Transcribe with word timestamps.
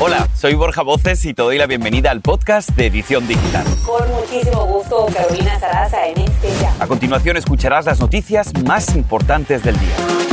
Hola, 0.00 0.28
soy 0.34 0.54
Borja 0.54 0.82
Voces 0.82 1.24
y 1.24 1.34
te 1.34 1.42
doy 1.42 1.56
la 1.56 1.66
bienvenida 1.66 2.10
al 2.10 2.20
podcast 2.20 2.70
de 2.70 2.86
Edición 2.86 3.28
Digital. 3.28 3.64
Con 3.86 4.12
muchísimo 4.12 4.66
gusto, 4.66 5.06
Carolina 5.14 5.58
Sarasa 5.60 6.08
en 6.08 6.18
este 6.18 6.48
ya. 6.60 6.74
A 6.80 6.86
continuación 6.88 7.36
escucharás 7.36 7.86
las 7.86 8.00
noticias 8.00 8.52
más 8.64 8.96
importantes 8.96 9.62
del 9.62 9.78
día. 9.78 10.23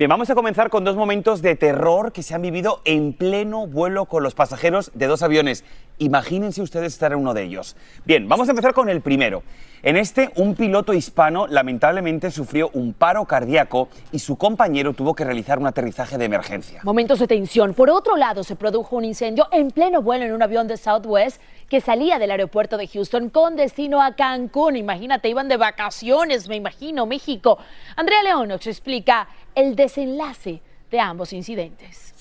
Bien, 0.00 0.08
vamos 0.08 0.30
a 0.30 0.34
comenzar 0.34 0.70
con 0.70 0.82
dos 0.82 0.96
momentos 0.96 1.42
de 1.42 1.56
terror 1.56 2.10
que 2.10 2.22
se 2.22 2.34
han 2.34 2.40
vivido 2.40 2.80
en 2.86 3.12
pleno 3.12 3.66
vuelo 3.66 4.06
con 4.06 4.22
los 4.22 4.34
pasajeros 4.34 4.90
de 4.94 5.06
dos 5.06 5.22
aviones. 5.22 5.62
Imagínense 5.98 6.62
ustedes 6.62 6.94
estar 6.94 7.12
en 7.12 7.18
uno 7.18 7.34
de 7.34 7.42
ellos. 7.42 7.76
Bien, 8.06 8.26
vamos 8.26 8.48
a 8.48 8.52
empezar 8.52 8.72
con 8.72 8.88
el 8.88 9.02
primero. 9.02 9.42
En 9.82 9.98
este, 9.98 10.30
un 10.36 10.54
piloto 10.54 10.94
hispano 10.94 11.46
lamentablemente 11.46 12.30
sufrió 12.30 12.70
un 12.72 12.94
paro 12.94 13.26
cardíaco 13.26 13.90
y 14.10 14.20
su 14.20 14.36
compañero 14.36 14.94
tuvo 14.94 15.14
que 15.14 15.22
realizar 15.22 15.58
un 15.58 15.66
aterrizaje 15.66 16.16
de 16.16 16.24
emergencia. 16.24 16.80
Momentos 16.82 17.18
de 17.18 17.26
tensión. 17.26 17.74
Por 17.74 17.90
otro 17.90 18.16
lado, 18.16 18.42
se 18.42 18.56
produjo 18.56 18.96
un 18.96 19.04
incendio 19.04 19.48
en 19.52 19.70
pleno 19.70 20.00
vuelo 20.00 20.24
en 20.24 20.32
un 20.32 20.42
avión 20.42 20.66
de 20.66 20.78
Southwest 20.78 21.42
que 21.70 21.80
salía 21.80 22.18
del 22.18 22.32
aeropuerto 22.32 22.76
de 22.76 22.88
Houston 22.88 23.30
con 23.30 23.56
destino 23.56 24.02
a 24.02 24.14
Cancún. 24.16 24.76
Imagínate, 24.76 25.28
iban 25.28 25.48
de 25.48 25.56
vacaciones, 25.56 26.48
me 26.48 26.56
imagino, 26.56 27.06
México. 27.06 27.58
Andrea 27.96 28.22
León 28.24 28.48
nos 28.48 28.66
explica 28.66 29.28
el 29.54 29.76
desenlace 29.76 30.60
de 30.90 31.00
ambos 31.00 31.32
incidentes. 31.32 32.12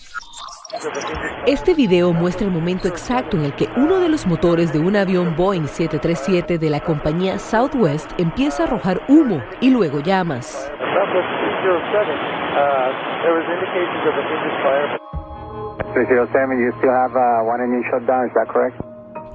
Este 1.47 1.73
video 1.73 2.13
muestra 2.13 2.45
el 2.45 2.53
momento 2.53 2.87
exacto 2.87 3.37
en 3.37 3.45
el 3.45 3.55
que 3.55 3.67
uno 3.75 3.99
de 3.99 4.07
los 4.07 4.27
motores 4.27 4.71
de 4.71 4.77
un 4.77 4.95
avión 4.95 5.35
Boeing 5.35 5.67
737 5.67 6.59
de 6.59 6.69
la 6.69 6.79
compañía 6.79 7.39
Southwest 7.39 8.11
empieza 8.19 8.63
a 8.63 8.67
arrojar 8.67 9.01
humo 9.07 9.41
y 9.61 9.71
luego 9.71 9.99
llamas. 9.99 10.71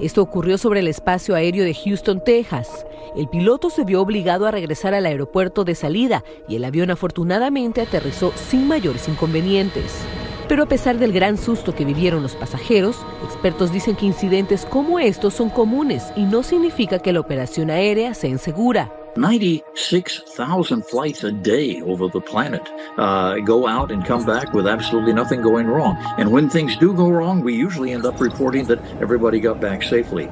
Esto 0.01 0.23
ocurrió 0.23 0.59
sobre 0.59 0.81
el 0.81 0.89
espacio 0.89 1.35
aéreo 1.37 1.65
de 1.65 1.75
Houston, 1.75 2.23
Texas. 2.25 2.85
El 3.17 3.29
piloto 3.29 3.71
se 3.71 3.85
vio 3.85 4.01
obligado 4.01 4.47
a 4.47 4.51
regresar 4.51 4.93
al 4.93 5.07
aeropuerto 5.07 5.65
de 5.65 5.77
salida 5.77 6.25
y 6.49 6.57
el 6.57 6.65
avión 6.65 6.91
afortunadamente 6.91 7.81
aterrizó 7.81 8.33
sin 8.35 8.67
mayores 8.67 9.09
inconvenientes. 9.09 10.01
Pero 10.49 10.65
a 10.65 10.67
pesar 10.67 10.99
del 10.99 11.13
gran 11.13 11.39
susto 11.39 11.75
que 11.75 11.85
vivieron 11.85 12.23
los 12.23 12.35
pasajeros, 12.35 12.97
expertos 13.25 13.73
dicen 13.73 13.95
que 13.95 14.07
incidentes 14.07 14.67
como 14.67 14.99
estos 14.99 15.35
son 15.35 15.49
comunes 15.49 16.13
y 16.17 16.25
no 16.25 16.43
significa 16.43 16.99
que 16.99 17.13
la 17.13 17.21
operación 17.21 17.71
aérea 17.71 18.15
sea 18.15 18.31
insegura. 18.31 18.93
96,000 19.17 20.83
flights 20.85 21.25
a 21.25 21.31
day 21.31 21.81
over 21.83 22.09
the 22.09 22.21
planet 22.21 22.63
uh, 22.99 23.37
go 23.45 23.67
out 23.67 23.93
and 23.93 24.05
come 24.05 24.25
back 24.25 24.53
with 24.53 24.67
absolutely 24.67 25.13
nothing 25.13 25.41
going 25.41 25.67
wrong. 25.67 25.97
And 26.19 26.31
when 26.33 26.51
things 26.51 26.77
do 26.77 26.93
go 26.93 27.09
wrong, 27.11 27.43
we 27.43 27.55
usually 27.55 27.93
end 27.93 28.07
up 28.07 28.21
reporting 28.21 28.67
that 28.67 28.81
everybody 29.01 29.41
got 29.41 29.61
back 29.61 29.83
safely. 29.83 30.29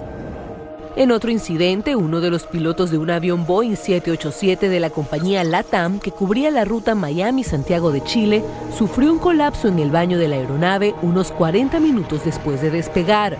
En 0.94 1.10
otro 1.10 1.30
incidente, 1.30 1.96
uno 1.96 2.20
de 2.20 2.28
los 2.28 2.46
pilotos 2.46 2.90
de 2.90 2.98
un 2.98 3.08
avión 3.08 3.46
Boeing 3.46 3.76
787 3.76 4.68
de 4.68 4.78
la 4.78 4.90
compañía 4.90 5.42
LATAM 5.42 5.98
que 5.98 6.10
cubría 6.10 6.50
la 6.50 6.66
ruta 6.66 6.94
Miami-Santiago 6.94 7.92
de 7.92 8.04
Chile 8.04 8.44
sufrió 8.76 9.10
un 9.10 9.18
colapso 9.18 9.68
en 9.68 9.78
el 9.78 9.90
baño 9.90 10.18
de 10.18 10.28
la 10.28 10.36
aeronave 10.36 10.94
unos 11.00 11.32
40 11.32 11.80
minutos 11.80 12.26
después 12.26 12.60
de 12.60 12.70
despegar. 12.70 13.38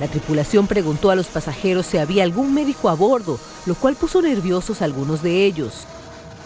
La 0.00 0.06
tripulación 0.06 0.66
preguntó 0.66 1.10
a 1.10 1.16
los 1.16 1.26
pasajeros 1.26 1.86
si 1.86 1.98
había 1.98 2.22
algún 2.22 2.54
médico 2.54 2.88
a 2.88 2.94
bordo, 2.94 3.38
lo 3.66 3.74
cual 3.74 3.96
puso 3.96 4.22
nerviosos 4.22 4.80
a 4.80 4.84
algunos 4.84 5.22
de 5.22 5.44
ellos. 5.44 5.86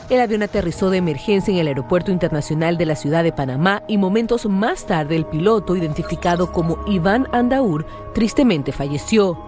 El 0.08 0.20
avión 0.20 0.42
aterrizó 0.42 0.90
de 0.90 0.98
emergencia 0.98 1.52
en 1.52 1.60
el 1.60 1.68
Aeropuerto 1.68 2.10
Internacional 2.10 2.76
de 2.76 2.86
la 2.86 2.96
Ciudad 2.96 3.22
de 3.22 3.32
Panamá 3.32 3.82
y 3.88 3.98
momentos 3.98 4.46
más 4.46 4.86
tarde 4.86 5.16
el 5.16 5.26
piloto, 5.26 5.76
identificado 5.76 6.52
como 6.52 6.78
Iván 6.86 7.28
Andaur, 7.32 7.86
tristemente 8.14 8.72
falleció. 8.72 9.38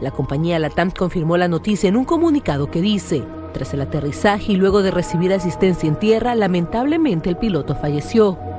La 0.00 0.10
compañía 0.10 0.58
Latam 0.58 0.90
confirmó 0.90 1.36
la 1.36 1.48
noticia 1.48 1.88
en 1.88 1.96
un 1.96 2.04
comunicado 2.04 2.70
que 2.70 2.80
dice, 2.80 3.22
tras 3.52 3.72
el 3.74 3.80
aterrizaje 3.80 4.52
y 4.52 4.56
luego 4.56 4.82
de 4.82 4.90
recibir 4.90 5.32
asistencia 5.32 5.88
en 5.88 5.96
tierra, 5.96 6.34
lamentablemente 6.34 7.28
el 7.30 7.36
piloto 7.36 7.74
falleció. 7.74 8.53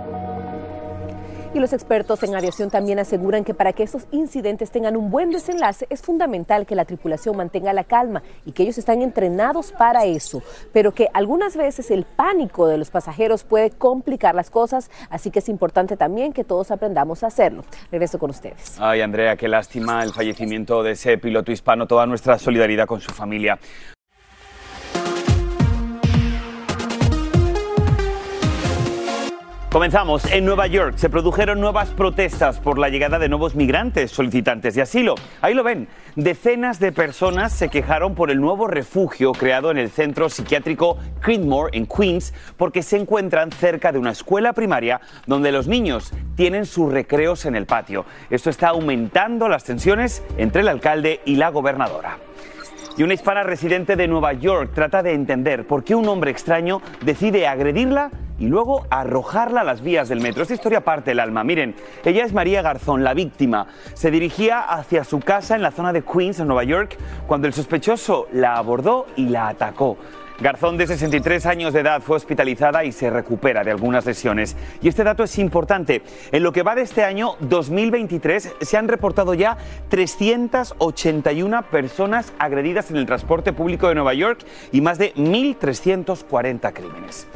Y 1.55 1.59
los 1.59 1.71
expertos 1.71 2.21
en 2.23 2.35
aviación 2.35 2.69
también 2.69 2.99
aseguran 2.99 3.45
que 3.45 3.53
para 3.53 3.71
que 3.71 3.83
estos 3.83 4.07
incidentes 4.11 4.71
tengan 4.71 4.97
un 4.97 5.09
buen 5.09 5.29
desenlace 5.29 5.88
es 5.89 6.01
fundamental 6.01 6.66
que 6.66 6.75
la 6.75 6.83
tripulación 6.83 7.38
mantenga 7.38 7.71
la 7.71 7.85
calma 7.85 8.23
y 8.45 8.51
que 8.51 8.63
ellos 8.63 8.77
están 8.77 9.01
entrenados 9.01 9.71
para 9.71 10.03
eso, 10.03 10.43
pero 10.73 10.91
que 10.91 11.07
algunas 11.13 11.55
veces 11.55 11.91
el 11.91 12.03
pánico 12.03 12.67
de 12.67 12.77
los 12.77 12.89
pasajeros 12.89 13.45
puede 13.45 13.69
complicar 13.69 14.35
las 14.35 14.49
cosas, 14.49 14.91
así 15.09 15.31
que 15.31 15.39
es 15.39 15.47
importante 15.47 15.95
también 15.95 16.33
que 16.33 16.43
todos 16.43 16.71
aprendamos 16.71 17.23
a 17.23 17.27
hacerlo. 17.27 17.63
Regreso 17.89 18.19
con 18.19 18.31
ustedes. 18.31 18.75
Ay, 18.77 18.99
Andrea, 18.99 19.37
qué 19.37 19.47
lástima 19.47 20.03
el 20.03 20.11
fallecimiento 20.11 20.83
de 20.83 20.91
ese 20.91 21.17
piloto 21.17 21.53
hispano, 21.53 21.87
toda 21.87 22.05
nuestra 22.05 22.37
solidaridad 22.37 22.85
con 22.85 22.99
su 22.99 23.13
familia. 23.13 23.57
Comenzamos. 29.75 30.24
En 30.31 30.46
Nueva 30.46 30.68
York 30.68 30.94
se 30.96 31.09
produjeron 31.09 31.59
nuevas 31.59 31.90
protestas 31.90 32.62
por 32.62 32.80
la 32.80 32.88
llegada 32.88 33.19
de 33.19 33.28
nuevos 33.28 33.56
migrantes 33.56 34.09
solicitantes 34.09 34.74
de 34.74 34.81
asilo. 34.81 35.16
Ahí 35.41 35.53
lo 35.53 35.66
ven. 35.66 35.90
Decenas 36.16 36.80
de 36.80 36.94
personas 36.94 37.52
se 37.52 37.68
quejaron 37.68 38.16
por 38.16 38.31
el 38.31 38.40
nuevo 38.40 38.68
refugio 38.68 39.34
creado 39.34 39.72
en 39.72 39.78
el 39.78 39.90
centro 39.90 40.30
psiquiátrico 40.30 40.97
Creedmoor 41.19 41.72
en 41.74 41.88
Queens 41.88 42.34
porque 42.56 42.84
se 42.84 42.96
encuentran 42.96 43.52
cerca 43.52 43.91
de 43.91 44.00
una 44.00 44.12
escuela 44.12 44.53
primaria 44.53 45.02
donde 45.28 45.52
los 45.52 45.68
niños 45.68 46.14
tienen 46.38 46.66
sus 46.66 46.90
recreos 46.90 47.46
en 47.46 47.58
el 47.58 47.66
patio. 47.66 48.06
Esto 48.30 48.50
está 48.50 48.69
aumentando 48.69 49.50
las 49.50 49.66
tensiones 49.66 50.24
entre 50.38 50.62
el 50.62 50.69
alcalde 50.69 51.19
y 51.25 51.35
la 51.35 51.50
gobernadora. 51.50 52.18
Y 52.96 53.03
una 53.03 53.14
hispana 53.14 53.44
residente 53.44 53.97
de 53.97 54.08
Nueva 54.08 54.31
York 54.31 54.72
trata 54.74 55.03
de 55.03 55.12
entender 55.12 55.68
por 55.68 55.84
qué 55.84 55.96
un 55.96 56.08
hombre 56.08 56.31
extraño 56.31 56.81
decide 57.02 57.46
agredirla 57.46 58.09
y 58.40 58.47
luego 58.47 58.85
arrojarla 58.90 59.62
a 59.62 59.63
las 59.63 59.81
vías 59.81 60.09
del 60.09 60.22
metro. 60.22 60.41
Esta 60.41 60.53
historia 60.53 60.81
parte 60.84 61.12
el 61.12 61.19
alma. 61.19 61.44
Miren, 61.44 61.75
ella 62.03 62.25
es 62.25 62.34
María 62.34 62.62
Garzón, 62.62 63.03
la 63.03 63.13
víctima. 63.13 63.68
Se 63.94 64.12
dirigía 64.12 64.62
hacia 64.62 65.03
su 65.03 65.19
casa 65.19 65.56
en 65.56 65.62
la 65.62 65.72
zona 65.72 65.94
de 65.94 66.03
Queens, 66.03 66.40
en 66.40 66.47
Nueva 66.47 66.63
York, 66.63 66.97
cuando 67.28 67.47
el 67.47 67.53
sospechoso 67.53 68.28
la 68.34 68.57
abordó 68.57 69.07
y 69.16 69.29
la 69.29 69.47
atacó. 69.47 69.97
Garzón, 70.38 70.75
de 70.75 70.85
63 70.85 71.46
años 71.46 71.72
de 71.72 71.79
edad, 71.79 72.01
fue 72.01 72.18
hospitalizada 72.18 72.84
y 72.84 72.91
se 72.91 73.09
recupera 73.09 73.63
de 73.63 73.72
algunas 73.72 74.06
lesiones. 74.06 74.57
Y 74.81 74.90
este 74.90 75.06
dato 75.06 75.23
es 75.23 75.40
importante. 75.40 76.02
En 76.34 76.44
lo 76.44 76.52
que 76.52 76.62
va 76.62 76.75
de 76.75 76.81
este 76.81 77.06
año 77.06 77.35
2023 77.40 78.56
se 78.59 78.78
han 78.78 78.90
reportado 78.90 79.34
ya 79.34 79.57
381 79.88 81.63
personas 81.72 82.34
agredidas 82.38 82.91
en 82.91 82.97
el 82.97 83.06
transporte 83.06 83.53
público 83.53 83.88
de 83.88 83.96
Nueva 83.96 84.13
York 84.13 84.46
y 84.73 84.81
más 84.81 84.97
de 84.97 85.13
1.340 85.16 86.73
crímenes. 86.73 87.28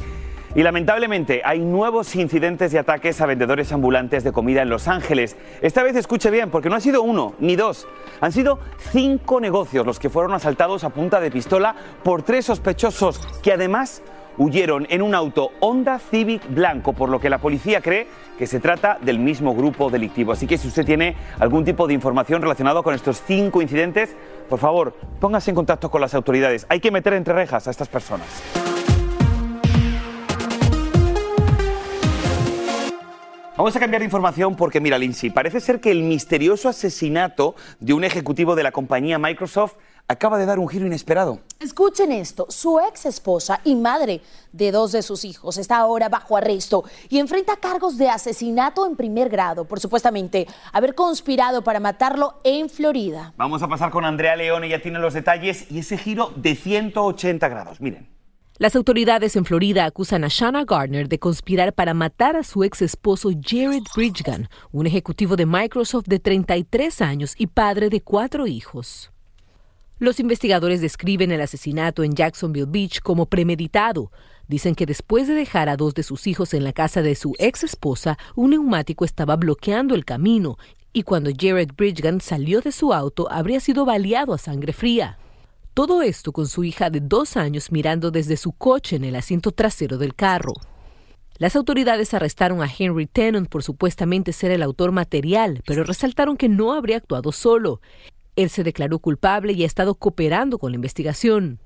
Y 0.56 0.64
lamentablemente 0.64 1.42
hay 1.46 1.60
nuevos 1.60 2.16
incidentes 2.16 2.72
de 2.72 2.80
ataques 2.80 3.22
a 3.22 3.28
vendedores 3.28 3.72
ambulantes 3.72 4.24
de 4.24 4.32
comida 4.32 4.64
en 4.64 4.70
Los 4.70 4.88
Ángeles. 4.88 5.38
Esta 5.62 5.84
vez 5.84 5.96
escuche 5.96 6.32
bien, 6.32 6.50
porque 6.50 6.70
no 6.70 6.76
ha 6.76 6.80
sido 6.80 7.04
uno 7.04 7.36
ni 7.40 7.56
dos, 7.56 7.88
han 8.20 8.32
sido 8.32 8.60
cinco 8.92 9.40
negocios 9.40 9.86
los 9.86 10.00
que 10.00 10.10
fueron 10.10 10.34
asaltados 10.34 10.84
a 10.84 10.90
punta 10.90 11.20
de 11.20 11.30
pistola 11.30 11.76
por 12.04 12.24
tres 12.24 12.46
sospechosos 12.46 13.20
que 13.44 13.54
además 13.54 14.02
huyeron 14.40 14.88
en 14.90 15.02
un 15.02 15.14
auto 15.14 15.52
Honda 15.60 16.00
Civic 16.00 16.42
blanco, 16.50 16.94
por 16.94 17.10
lo 17.10 17.20
que 17.20 17.30
la 17.30 17.38
policía 17.38 17.82
cree 17.82 18.08
que 18.38 18.48
se 18.48 18.60
trata 18.60 18.98
del 19.02 19.20
mismo 19.20 19.54
grupo 19.54 19.90
delictivo. 19.90 20.32
Así 20.32 20.48
que 20.48 20.58
si 20.58 20.70
usted 20.70 20.86
tiene 20.86 21.16
algún 21.40 21.66
tipo 21.66 21.86
de 21.88 21.94
información 21.94 22.42
relacionada 22.42 22.82
con 22.82 22.96
estos 22.96 23.22
cinco 23.22 23.62
incidentes, 23.62 24.16
por 24.48 24.58
favor, 24.58 24.96
póngase 25.20 25.52
en 25.52 25.56
contacto 25.56 25.92
con 25.92 26.02
las 26.02 26.16
autoridades. 26.16 26.66
Hay 26.70 26.80
que 26.80 26.90
meter 26.90 27.14
entre 27.14 27.34
rejas 27.34 27.68
a 27.68 27.72
estas 27.72 27.90
personas. 27.90 28.79
Vamos 33.60 33.76
a 33.76 33.80
cambiar 33.82 34.00
de 34.00 34.06
información 34.06 34.56
porque, 34.56 34.80
mira, 34.80 34.98
Lindsay, 34.98 35.32
parece 35.32 35.60
ser 35.60 35.82
que 35.82 35.92
el 35.92 36.02
misterioso 36.04 36.70
asesinato 36.70 37.56
de 37.82 37.92
un 37.92 38.06
ejecutivo 38.06 38.56
de 38.56 38.64
la 38.64 38.72
compañía 38.72 39.20
Microsoft 39.20 39.74
acaba 40.08 40.38
de 40.38 40.46
dar 40.46 40.60
un 40.60 40.70
giro 40.70 40.88
inesperado. 40.88 41.42
Escuchen 41.60 42.14
esto, 42.14 42.46
su 42.48 42.80
ex 42.80 43.06
esposa 43.06 43.60
y 43.66 43.76
madre 43.76 44.22
de 44.54 44.72
dos 44.72 44.94
de 44.94 45.02
sus 45.02 45.26
hijos 45.26 45.58
está 45.58 45.76
ahora 45.76 46.08
bajo 46.08 46.38
arresto 46.38 46.86
y 47.10 47.20
enfrenta 47.20 47.58
cargos 47.58 47.98
de 47.98 48.08
asesinato 48.08 48.88
en 48.88 48.96
primer 48.96 49.28
grado 49.28 49.66
por 49.66 49.82
supuestamente 49.82 50.48
haber 50.72 50.96
conspirado 50.96 51.62
para 51.62 51.82
matarlo 51.82 52.40
en 52.46 52.70
Florida. 52.70 53.34
Vamos 53.36 53.62
a 53.62 53.68
pasar 53.68 53.92
con 53.92 54.06
Andrea 54.06 54.38
León, 54.38 54.64
ella 54.64 54.82
tiene 54.82 55.00
los 55.00 55.14
detalles 55.14 55.70
y 55.70 55.80
ese 55.80 55.98
giro 55.98 56.32
de 56.38 56.56
180 56.56 57.50
grados. 57.50 57.82
Miren. 57.82 58.19
Las 58.60 58.76
autoridades 58.76 59.38
en 59.38 59.46
Florida 59.46 59.86
acusan 59.86 60.26
a 60.26 60.28
Shanna 60.28 60.66
Gardner 60.66 61.08
de 61.08 61.18
conspirar 61.18 61.72
para 61.72 61.94
matar 61.94 62.36
a 62.36 62.44
su 62.44 62.66
ex 62.66 62.82
esposo 62.82 63.30
Jared 63.42 63.84
Bridgman, 63.96 64.50
un 64.74 64.86
ejecutivo 64.86 65.38
de 65.38 65.46
Microsoft 65.46 66.08
de 66.08 66.20
33 66.20 67.02
años 67.02 67.36
y 67.38 67.48
padre 67.48 67.90
de 67.90 68.02
cuatro 68.02 68.48
hijos. 68.48 69.14
Los 69.98 70.20
investigadores 70.20 70.82
describen 70.82 71.32
el 71.32 71.40
asesinato 71.40 72.04
en 72.04 72.16
Jacksonville 72.16 72.66
Beach 72.70 73.00
como 73.00 73.28
premeditado. 73.28 74.12
Dicen 74.50 74.76
que 74.76 74.86
después 74.86 75.30
de 75.30 75.36
dejar 75.36 75.70
a 75.70 75.78
dos 75.78 75.94
de 75.94 76.04
sus 76.04 76.28
hijos 76.28 76.54
en 76.54 76.66
la 76.66 76.74
casa 76.74 77.02
de 77.02 77.16
su 77.16 77.36
ex 77.40 77.64
esposa, 77.64 78.18
un 78.36 78.50
neumático 78.50 79.06
estaba 79.06 79.38
bloqueando 79.38 79.96
el 79.96 80.04
camino 80.04 80.58
y 80.92 81.04
cuando 81.04 81.32
Jared 81.34 81.70
Bridgman 81.78 82.20
salió 82.20 82.60
de 82.60 82.74
su 82.74 82.94
auto 82.94 83.32
habría 83.32 83.62
sido 83.62 83.86
baleado 83.86 84.34
a 84.34 84.38
sangre 84.38 84.74
fría. 84.74 85.18
Todo 85.80 86.02
esto 86.02 86.34
con 86.34 86.46
su 86.46 86.66
hija 86.66 86.90
de 86.90 87.00
dos 87.00 87.38
años 87.38 87.72
mirando 87.72 88.12
desde 88.12 88.36
su 88.36 88.52
coche 88.52 88.98
en 88.98 89.06
el 89.06 89.16
asiento 89.16 89.54
trasero 89.54 89.98
del 89.98 90.14
carro. 90.14 90.52
Las 91.38 91.56
autoridades 91.56 92.14
arrestaron 92.14 92.62
a 92.62 92.68
Henry 92.68 93.06
Tennant 93.06 93.48
por 93.48 93.64
supuestamente 93.64 94.34
ser 94.34 94.52
el 94.52 94.62
autor 94.62 94.92
material, 94.92 95.64
pero 95.66 95.86
resaltaron 95.86 96.36
que 96.36 96.50
no 96.50 96.74
habría 96.74 96.98
actuado 96.98 97.32
solo. 97.32 97.80
Él 98.36 98.50
se 98.50 98.66
declaró 98.66 99.00
culpable 99.00 99.54
y 99.54 99.64
ha 99.64 99.66
estado 99.66 99.96
cooperando 99.96 100.58
con 100.58 100.74
la 100.74 100.76
investigación. 100.76 101.60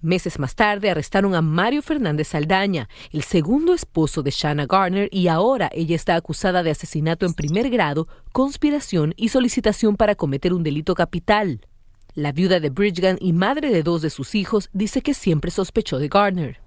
Meses 0.00 0.38
más 0.38 0.54
tarde 0.54 0.90
arrestaron 0.90 1.34
a 1.34 1.42
Mario 1.42 1.82
Fernández 1.82 2.28
Saldaña, 2.28 2.88
el 3.10 3.24
segundo 3.24 3.74
esposo 3.74 4.22
de 4.22 4.30
Shanna 4.30 4.66
Garner, 4.66 5.08
y 5.10 5.26
ahora 5.26 5.68
ella 5.72 5.96
está 5.96 6.14
acusada 6.14 6.62
de 6.62 6.70
asesinato 6.70 7.26
en 7.26 7.34
primer 7.34 7.70
grado, 7.70 8.06
conspiración 8.30 9.14
y 9.16 9.30
solicitación 9.30 9.96
para 9.96 10.14
cometer 10.14 10.54
un 10.54 10.62
delito 10.62 10.94
capital. 10.94 11.60
La 12.18 12.32
viuda 12.32 12.58
de 12.58 12.70
Bridgman 12.70 13.16
y 13.20 13.32
madre 13.32 13.70
de 13.70 13.84
dos 13.84 14.02
de 14.02 14.10
sus 14.10 14.34
hijos 14.34 14.70
dice 14.72 15.02
que 15.02 15.14
siempre 15.14 15.52
sospechó 15.52 16.00
de 16.00 16.08
Garner. 16.08 16.58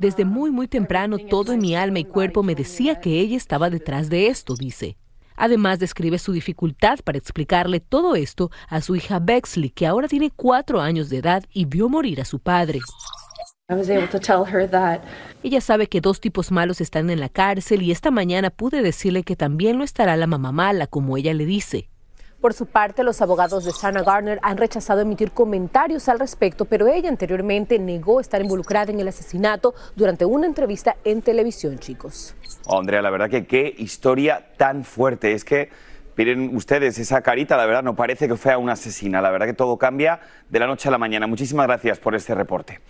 Desde 0.00 0.24
muy 0.24 0.50
muy 0.50 0.66
temprano 0.66 1.16
todo 1.18 1.52
en 1.52 1.60
mi 1.60 1.76
alma 1.76 2.00
y 2.00 2.04
cuerpo 2.04 2.42
me 2.42 2.56
decía 2.56 2.98
que 2.98 3.20
ella 3.20 3.36
estaba 3.36 3.70
detrás 3.70 4.10
de 4.10 4.26
esto, 4.26 4.56
dice. 4.56 4.96
Además, 5.36 5.78
describe 5.78 6.18
su 6.18 6.32
dificultad 6.32 6.98
para 7.04 7.16
explicarle 7.16 7.78
todo 7.78 8.16
esto 8.16 8.50
a 8.68 8.80
su 8.80 8.96
hija 8.96 9.20
Bexley, 9.20 9.70
que 9.70 9.86
ahora 9.86 10.08
tiene 10.08 10.32
cuatro 10.34 10.80
años 10.80 11.08
de 11.08 11.18
edad 11.18 11.44
y 11.52 11.64
vio 11.64 11.88
morir 11.88 12.20
a 12.20 12.24
su 12.24 12.40
padre. 12.40 12.80
Ella 15.44 15.60
sabe 15.60 15.86
que 15.86 16.00
dos 16.00 16.20
tipos 16.20 16.50
malos 16.50 16.80
están 16.80 17.08
en 17.10 17.20
la 17.20 17.28
cárcel 17.28 17.82
y 17.82 17.92
esta 17.92 18.10
mañana 18.10 18.50
pude 18.50 18.82
decirle 18.82 19.22
que 19.22 19.36
también 19.36 19.78
lo 19.78 19.84
estará 19.84 20.16
la 20.16 20.26
mamá 20.26 20.50
mala, 20.50 20.88
como 20.88 21.16
ella 21.16 21.34
le 21.34 21.46
dice. 21.46 21.88
Por 22.40 22.52
su 22.52 22.66
parte, 22.66 23.02
los 23.02 23.22
abogados 23.22 23.64
de 23.64 23.72
Shanna 23.72 24.02
Garner 24.02 24.38
han 24.42 24.58
rechazado 24.58 25.00
emitir 25.00 25.32
comentarios 25.32 26.08
al 26.08 26.18
respecto, 26.18 26.66
pero 26.66 26.86
ella 26.86 27.08
anteriormente 27.08 27.78
negó 27.78 28.20
estar 28.20 28.42
involucrada 28.42 28.92
en 28.92 29.00
el 29.00 29.08
asesinato 29.08 29.74
durante 29.94 30.26
una 30.26 30.46
entrevista 30.46 30.96
en 31.04 31.22
televisión, 31.22 31.78
chicos. 31.78 32.36
Oh, 32.66 32.78
Andrea, 32.78 33.00
la 33.00 33.10
verdad 33.10 33.30
que 33.30 33.46
qué 33.46 33.74
historia 33.78 34.52
tan 34.58 34.84
fuerte. 34.84 35.32
Es 35.32 35.44
que 35.44 35.70
miren 36.14 36.54
ustedes 36.54 36.98
esa 36.98 37.22
carita, 37.22 37.56
la 37.56 37.64
verdad 37.64 37.82
no 37.82 37.96
parece 37.96 38.28
que 38.28 38.36
fuera 38.36 38.58
una 38.58 38.72
asesina. 38.72 39.22
La 39.22 39.30
verdad 39.30 39.46
que 39.46 39.54
todo 39.54 39.78
cambia 39.78 40.20
de 40.50 40.58
la 40.58 40.66
noche 40.66 40.88
a 40.88 40.92
la 40.92 40.98
mañana. 40.98 41.26
Muchísimas 41.26 41.66
gracias 41.66 41.98
por 41.98 42.14
este 42.14 42.34
reporte. 42.34 42.80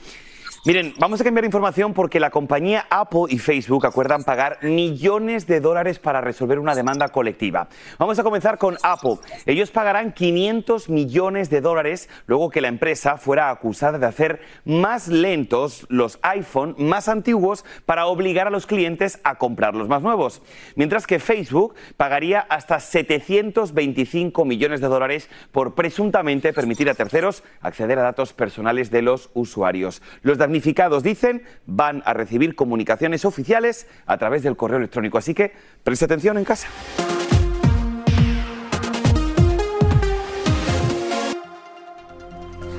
Miren, 0.67 0.95
vamos 0.99 1.21
a 1.21 1.23
cambiar 1.23 1.45
información 1.45 1.95
porque 1.95 2.19
la 2.19 2.31
compañía 2.31 2.87
Apple 2.91 3.27
y 3.29 3.39
Facebook 3.39 3.87
acuerdan 3.87 4.25
pagar 4.25 4.59
millones 4.63 5.47
de 5.47 5.61
dólares 5.61 6.01
para 6.01 6.21
resolver 6.21 6.59
una 6.59 6.75
demanda 6.75 7.11
colectiva. 7.11 7.69
Vamos 8.01 8.19
a 8.19 8.25
comenzar 8.25 8.59
con 8.59 8.77
Apple. 8.83 9.19
Ellos 9.47 9.71
pagarán 9.71 10.11
500 10.11 10.89
millones 10.89 11.51
de 11.51 11.61
dólares 11.61 12.09
luego 12.27 12.51
que 12.51 12.61
la 12.61 12.67
empresa 12.67 13.17
fuera 13.17 13.51
acusada 13.51 14.01
de 14.01 14.07
hacer 14.07 14.41
más 14.65 15.07
lentos 15.07 15.87
los 15.89 16.19
iPhone 16.23 16.75
más 16.79 17.07
antiguos 17.07 17.65
para 17.85 18.07
obligar 18.07 18.49
a 18.49 18.51
los 18.51 18.67
clientes 18.67 19.21
a 19.23 19.37
comprar 19.37 19.77
los 19.77 19.87
más 19.87 20.03
nuevos. 20.03 20.43
Mientras 20.75 21.07
que 21.07 21.21
Facebook 21.21 21.77
pagaría 21.97 22.41
hasta 22.41 22.81
725 22.81 24.45
millones 24.45 24.81
de 24.81 24.89
dólares 24.89 25.31
por 25.53 25.77
presuntamente 25.77 26.53
permitir 26.53 26.91
a 26.91 26.95
terceros 26.95 27.45
acceder 27.61 28.01
a 28.01 28.03
datos 28.03 28.33
personales 28.33 28.91
de 28.91 29.03
los 29.03 29.31
usuarios. 29.33 30.03
Los 30.23 30.39
damnificados, 30.57 31.03
dicen, 31.03 31.43
van 31.67 32.03
a 32.07 32.15
recibir 32.15 32.55
comunicaciones 32.55 33.25
oficiales 33.25 33.87
a 34.07 34.17
través 34.17 34.43
del 34.43 34.57
correo 34.57 34.79
electrónico. 34.79 35.19
Así 35.19 35.35
que 35.35 35.53
preste 35.85 36.07
atención 36.07 36.39
en 36.39 36.45
casa. 36.45 36.69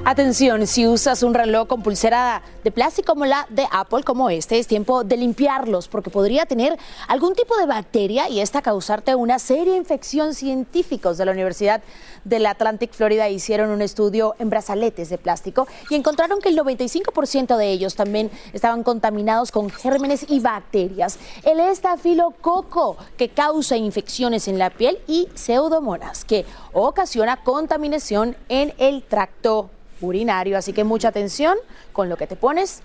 Atención, 0.10 0.66
si 0.68 0.88
usas 0.88 1.22
un 1.22 1.34
reloj 1.34 1.68
con 1.68 1.84
pulsera 1.84 2.42
de 2.64 2.72
plástico 2.72 3.12
como 3.12 3.26
la 3.26 3.46
de 3.50 3.68
Apple, 3.70 4.04
como 4.04 4.30
este, 4.30 4.58
es 4.58 4.66
tiempo 4.66 5.04
de 5.04 5.18
limpiarlos 5.18 5.90
porque 5.90 6.10
podría 6.10 6.46
tener 6.46 6.78
algún 7.10 7.36
tipo 7.36 7.58
de 7.58 7.66
bacteria 7.66 8.30
y 8.30 8.40
esta 8.40 8.62
causarte 8.62 9.16
una 9.16 9.38
seria 9.38 9.76
infección. 9.76 10.34
Científicos 10.34 11.18
de 11.18 11.26
la 11.26 11.34
Universidad 11.34 11.82
del 12.24 12.46
Atlantic 12.46 12.94
Florida 12.94 13.28
hicieron 13.28 13.70
un 13.70 13.82
estudio 13.82 14.34
en 14.40 14.50
brazaletes 14.50 15.10
de 15.10 15.18
plástico 15.18 15.68
y 15.90 15.96
encontraron 15.96 16.40
que 16.40 16.48
el 16.48 16.58
95% 16.58 17.58
de 17.58 17.70
ellos 17.70 17.96
también 17.96 18.32
estaban 18.54 18.84
contaminados 18.84 19.52
con 19.52 19.70
gérmenes 19.70 20.26
y 20.30 20.40
bacterias. 20.40 21.20
El 21.44 21.60
estafilococo 21.60 22.96
que 23.18 23.28
causa 23.28 23.76
infecciones 23.76 24.48
en 24.48 24.58
la 24.58 24.70
piel 24.70 25.00
y 25.06 25.28
pseudomonas 25.36 26.24
que 26.24 26.46
ocasiona 26.72 27.44
contaminación 27.44 28.38
en 28.48 28.74
el 28.78 29.04
tracto 29.04 29.70
urinario. 30.02 30.58
Así 30.58 30.74
que 30.74 30.84
mucha 30.84 31.10
atención 31.10 31.58
con 31.94 32.10
lo 32.10 32.18
que 32.18 32.28
te 32.28 32.36
pones 32.36 32.82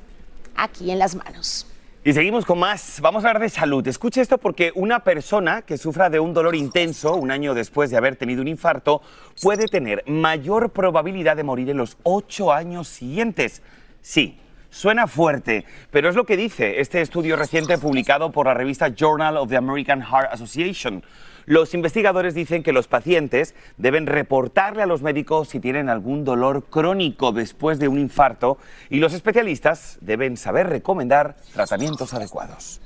aquí 0.56 0.90
en 0.90 0.98
las 0.98 1.14
manos. 1.14 1.66
Y 2.04 2.12
seguimos 2.12 2.44
con 2.44 2.58
más. 2.58 3.00
Vamos 3.00 3.24
a 3.24 3.28
hablar 3.28 3.42
de 3.42 3.48
salud. 3.48 3.86
Escuche 3.86 4.20
esto 4.20 4.38
porque 4.38 4.72
una 4.74 5.04
persona 5.04 5.62
que 5.62 5.78
sufra 5.78 6.10
de 6.10 6.18
un 6.18 6.34
dolor 6.34 6.56
intenso 6.56 7.14
un 7.14 7.30
año 7.30 7.54
después 7.54 7.90
de 7.90 7.96
haber 7.96 8.16
tenido 8.16 8.42
un 8.42 8.48
infarto 8.48 9.02
puede 9.40 9.66
tener 9.66 10.02
mayor 10.08 10.70
probabilidad 10.70 11.36
de 11.36 11.44
morir 11.44 11.70
en 11.70 11.76
los 11.76 11.96
ocho 12.02 12.52
años 12.52 12.88
siguientes. 12.88 13.62
Sí, 14.00 14.38
Suena 14.72 15.06
fuerte, 15.06 15.66
pero 15.90 16.08
es 16.08 16.14
lo 16.14 16.24
que 16.24 16.34
dice 16.34 16.80
este 16.80 17.02
estudio 17.02 17.36
reciente 17.36 17.76
publicado 17.76 18.32
por 18.32 18.46
la 18.46 18.54
revista 18.54 18.88
Journal 18.88 19.36
of 19.36 19.50
the 19.50 19.56
American 19.58 20.00
Heart 20.00 20.32
Association. 20.32 21.04
Los 21.46 21.74
investigadores 21.74 22.34
dicen 22.34 22.62
que 22.62 22.72
los 22.72 22.88
pacientes 22.88 23.54
deben 23.76 24.06
reportarle 24.06 24.82
a 24.82 24.86
los 24.86 25.02
médicos 25.02 25.48
si 25.48 25.60
tienen 25.60 25.88
algún 25.88 26.24
dolor 26.24 26.64
crónico 26.64 27.32
después 27.32 27.78
de 27.78 27.88
un 27.88 27.98
infarto 27.98 28.58
y 28.90 28.98
los 28.98 29.12
especialistas 29.12 29.98
deben 30.00 30.36
saber 30.36 30.68
recomendar 30.68 31.36
tratamientos 31.52 32.14
adecuados. 32.14 32.80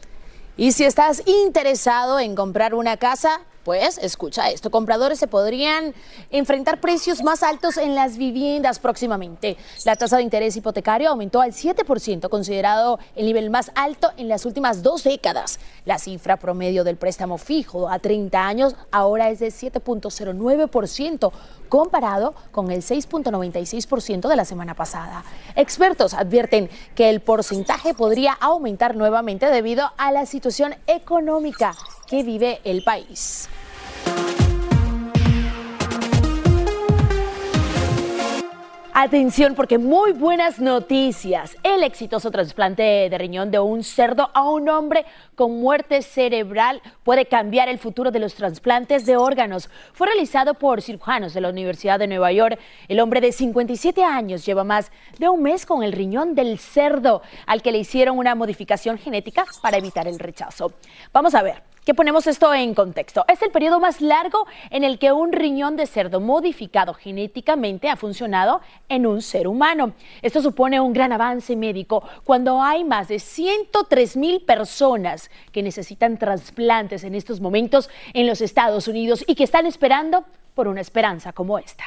Y 0.57 0.73
si 0.73 0.85
estás 0.85 1.23
interesado 1.27 2.19
en 2.19 2.35
comprar 2.35 2.75
una 2.75 2.97
casa, 2.97 3.43
pues 3.67 3.99
escucha 3.99 4.49
esto, 4.49 4.71
compradores 4.71 5.19
se 5.19 5.27
podrían 5.27 5.93
enfrentar 6.31 6.81
precios 6.81 7.25
más 7.25 7.43
altos 7.43 7.79
en 7.79 7.97
las 7.97 8.17
viviendas 8.17 8.79
próximamente. 8.79 9.57
La 9.85 9.97
tasa 9.97 10.19
de 10.19 10.23
interés 10.23 10.57
hipotecario 10.57 11.11
aumentó 11.11 11.41
al 11.41 11.51
7%, 11.51 12.29
considerado 12.29 13.01
el 13.17 13.27
nivel 13.27 13.51
más 13.51 13.73
alto 13.75 14.13
en 14.19 14.29
las 14.29 14.47
últimas 14.47 14.85
dos 14.85 15.03
décadas. 15.03 15.59
La 15.85 15.99
cifra 15.99 16.37
promedio 16.37 16.85
del 16.85 16.95
préstamo 16.97 17.39
fijo 17.39 17.89
a 17.89 17.99
30 17.99 18.47
años 18.47 18.77
ahora 18.93 19.31
es 19.31 19.41
de 19.41 19.49
7.09%, 19.49 21.33
comparado 21.69 22.37
con 22.53 22.71
el 22.71 22.83
6.96% 22.83 24.29
de 24.29 24.37
la 24.37 24.45
semana 24.45 24.75
pasada. 24.75 25.25
Expertos 25.57 26.15
advierten 26.15 26.71
que 26.95 27.11
el 27.11 27.19
porcentaje 27.19 27.95
podría 27.95 28.33
aumentar 28.35 28.95
nuevamente 28.95 29.47
debido 29.47 29.91
a 29.97 30.13
la 30.13 30.25
situación 30.25 30.77
económica 30.87 31.75
que 32.07 32.23
vive 32.23 32.61
el 32.63 32.85
país. 32.85 33.49
Atención 38.99 39.55
porque 39.55 39.77
muy 39.77 40.13
buenas 40.13 40.59
noticias. 40.59 41.55
El 41.63 41.83
exitoso 41.83 42.31
trasplante 42.31 42.83
de 43.11 43.19
riñón 43.19 43.51
de 43.51 43.59
un 43.59 43.85
cerdo 43.85 44.31
a 44.33 44.49
un 44.49 44.71
hombre 44.71 45.05
con 45.35 45.61
muerte 45.61 46.01
cerebral 46.01 46.81
puede 47.05 47.27
cambiar 47.27 47.69
el 47.69 47.79
futuro 47.79 48.11
de 48.11 48.21
los 48.21 48.33
trasplantes 48.37 49.05
de 49.05 49.19
órganos. 49.19 49.69
Fue 49.93 50.07
realizado 50.07 50.55
por 50.55 50.81
cirujanos 50.81 51.35
de 51.35 51.43
la 51.43 51.51
Universidad 51.51 51.99
de 51.99 52.07
Nueva 52.07 52.33
York. 52.33 52.59
El 52.89 53.01
hombre 53.01 53.21
de 53.21 53.33
57 53.33 54.03
años 54.03 54.47
lleva 54.47 54.65
más 54.65 54.91
de 55.19 55.29
un 55.29 55.43
mes 55.43 55.67
con 55.67 55.83
el 55.83 55.93
riñón 55.93 56.35
del 56.35 56.59
cerdo, 56.59 57.21
al 57.45 57.61
que 57.61 57.73
le 57.73 57.79
hicieron 57.81 58.17
una 58.17 58.35
modificación 58.35 58.97
genética 58.97 59.45
para 59.61 59.77
evitar 59.77 60.09
el 60.09 60.19
rechazo. 60.19 60.73
Vamos 61.13 61.35
a 61.35 61.43
ver. 61.43 61.76
Que 61.87 61.95
ponemos 61.95 62.27
esto 62.27 62.53
en 62.53 62.75
contexto. 62.75 63.25
Es 63.29 63.41
el 63.43 63.53
periodo 63.53 63.79
más 63.79 64.01
largo 64.01 64.45
en 64.71 64.83
el 64.83 64.99
que 64.99 65.13
un 65.13 65.33
riñón 65.33 65.77
de 65.77 65.87
cerdo 65.87 66.21
modificado 66.21 66.93
genéticamente 66.93 67.89
ha 67.89 67.95
funcionado 67.95 68.61
en 68.89 69.07
un 69.07 69.23
ser 69.23 69.47
humano. 69.47 69.93
Esto 70.21 70.43
supone 70.43 70.81
un 70.81 70.93
gran 70.93 71.13
avance 71.13 71.55
médico 71.55 72.03
cuando 72.25 72.61
hay 72.61 72.83
más 72.83 73.07
de 73.07 73.21
103 73.21 74.17
mil 74.17 74.43
personas 74.43 75.31
que 75.53 75.63
necesitan 75.63 76.19
trasplantes 76.19 77.05
en 77.05 77.15
estos 77.15 77.41
momentos 77.41 77.89
en 78.15 78.27
los 78.27 78.41
Estados 78.41 78.89
Unidos 78.89 79.25
y 79.29 79.37
que 79.37 79.45
están 79.45 79.65
esperando 79.65 80.25
por 80.55 80.67
una 80.67 80.81
esperanza 80.81 81.33
como 81.33 81.57
esta. 81.57 81.85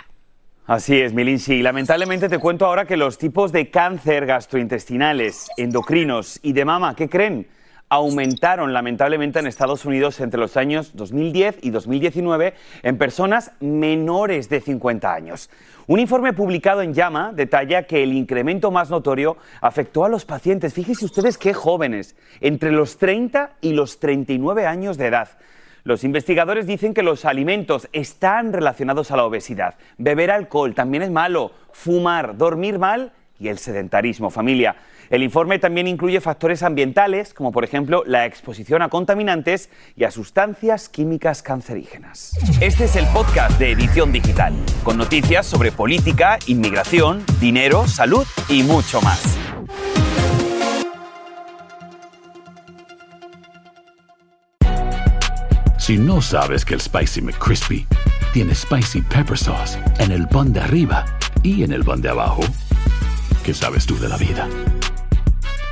Así 0.65 1.01
es, 1.01 1.11
Milinsi. 1.11 1.61
Lamentablemente 1.61 2.29
te 2.29 2.39
cuento 2.39 2.65
ahora 2.65 2.85
que 2.85 2.95
los 2.95 3.17
tipos 3.17 3.51
de 3.51 3.69
cáncer 3.69 4.25
gastrointestinales, 4.25 5.49
endocrinos 5.57 6.39
y 6.41 6.53
de 6.53 6.63
mama, 6.63 6.95
¿qué 6.95 7.09
creen? 7.09 7.58
Aumentaron 7.89 8.71
lamentablemente 8.71 9.39
en 9.39 9.47
Estados 9.47 9.83
Unidos 9.83 10.19
entre 10.19 10.39
los 10.39 10.57
años 10.57 10.95
2010 10.95 11.57
y 11.63 11.71
2019 11.71 12.53
en 12.83 12.97
personas 12.97 13.51
menores 13.59 14.47
de 14.47 14.61
50 14.61 15.11
años. 15.11 15.49
Un 15.87 15.99
informe 15.99 16.33
publicado 16.33 16.83
en 16.83 16.93
Llama 16.93 17.31
detalla 17.33 17.83
que 17.83 18.03
el 18.03 18.13
incremento 18.13 18.69
más 18.69 18.91
notorio 18.91 19.37
afectó 19.59 20.05
a 20.05 20.09
los 20.09 20.23
pacientes, 20.23 20.73
fíjense 20.75 21.03
ustedes 21.03 21.39
qué 21.39 21.53
jóvenes, 21.53 22.15
entre 22.41 22.71
los 22.71 22.99
30 22.99 23.53
y 23.61 23.73
los 23.73 23.99
39 23.99 24.67
años 24.67 24.97
de 24.97 25.07
edad. 25.07 25.29
Los 25.83 26.03
investigadores 26.03 26.67
dicen 26.67 26.93
que 26.93 27.01
los 27.01 27.25
alimentos 27.25 27.89
están 27.93 28.53
relacionados 28.53 29.09
a 29.09 29.17
la 29.17 29.25
obesidad. 29.25 29.75
Beber 29.97 30.29
alcohol 30.29 30.75
también 30.75 31.01
es 31.01 31.09
malo, 31.09 31.53
fumar, 31.71 32.37
dormir 32.37 32.77
mal 32.77 33.13
y 33.39 33.47
el 33.47 33.57
sedentarismo, 33.57 34.29
familia. 34.29 34.75
El 35.09 35.23
informe 35.23 35.57
también 35.57 35.87
incluye 35.87 36.21
factores 36.21 36.61
ambientales, 36.61 37.33
como 37.33 37.51
por 37.51 37.63
ejemplo 37.63 38.03
la 38.05 38.27
exposición 38.27 38.83
a 38.83 38.89
contaminantes 38.89 39.69
y 39.95 40.03
a 40.03 40.11
sustancias 40.11 40.87
químicas 40.87 41.41
cancerígenas. 41.41 42.37
Este 42.61 42.83
es 42.83 42.95
el 42.95 43.07
podcast 43.07 43.57
de 43.59 43.71
Edición 43.71 44.11
Digital, 44.11 44.53
con 44.83 44.97
noticias 44.97 45.47
sobre 45.47 45.71
política, 45.71 46.37
inmigración, 46.45 47.23
dinero, 47.39 47.87
salud 47.87 48.25
y 48.49 48.61
mucho 48.61 49.01
más. 49.01 49.37
Si 55.79 55.97
no 55.97 56.21
sabes 56.21 56.63
que 56.63 56.75
el 56.75 56.81
Spicy 56.81 57.21
McCrispy 57.21 57.87
tiene 58.31 58.53
Spicy 58.53 59.01
Pepper 59.01 59.39
Sauce 59.39 59.79
en 59.97 60.11
el 60.11 60.27
pan 60.27 60.53
de 60.53 60.59
arriba 60.59 61.03
y 61.41 61.63
en 61.63 61.71
el 61.71 61.83
pan 61.83 61.99
de 61.99 62.09
abajo, 62.09 62.41
¿qué 63.43 63.55
sabes 63.55 63.87
tú 63.87 63.97
de 63.97 64.07
la 64.07 64.17
vida? 64.17 64.47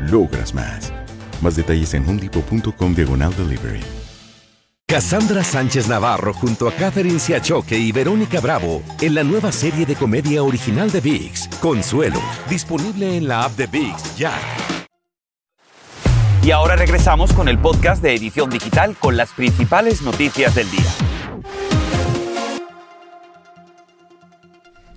logras 0.00 0.54
más. 0.54 0.92
Más 1.42 1.56
detalles 1.56 1.94
en 1.94 2.08
homedepot.com 2.08 2.94
diagonal 2.94 3.34
delivery. 3.36 3.80
Cassandra 4.86 5.42
Sánchez 5.42 5.88
Navarro 5.88 6.34
junto 6.34 6.68
a 6.68 6.72
Catherine 6.72 7.18
Siachoque 7.18 7.78
y 7.78 7.90
Verónica 7.90 8.40
Bravo 8.40 8.82
en 9.00 9.14
la 9.14 9.24
nueva 9.24 9.50
serie 9.50 9.86
de 9.86 9.96
comedia 9.96 10.42
original 10.42 10.90
de 10.90 11.00
VIX, 11.00 11.48
Consuelo, 11.60 12.20
disponible 12.50 13.16
en 13.16 13.26
la 13.26 13.44
app 13.44 13.56
de 13.56 13.66
VIX 13.66 14.16
ya. 14.16 14.32
Y 16.42 16.50
ahora 16.50 16.76
regresamos 16.76 17.32
con 17.32 17.48
el 17.48 17.58
podcast 17.58 18.02
de 18.02 18.14
Edición 18.14 18.50
Digital 18.50 18.94
con 19.00 19.16
las 19.16 19.30
principales 19.30 20.02
noticias 20.02 20.54
del 20.54 20.70
día. 20.70 21.13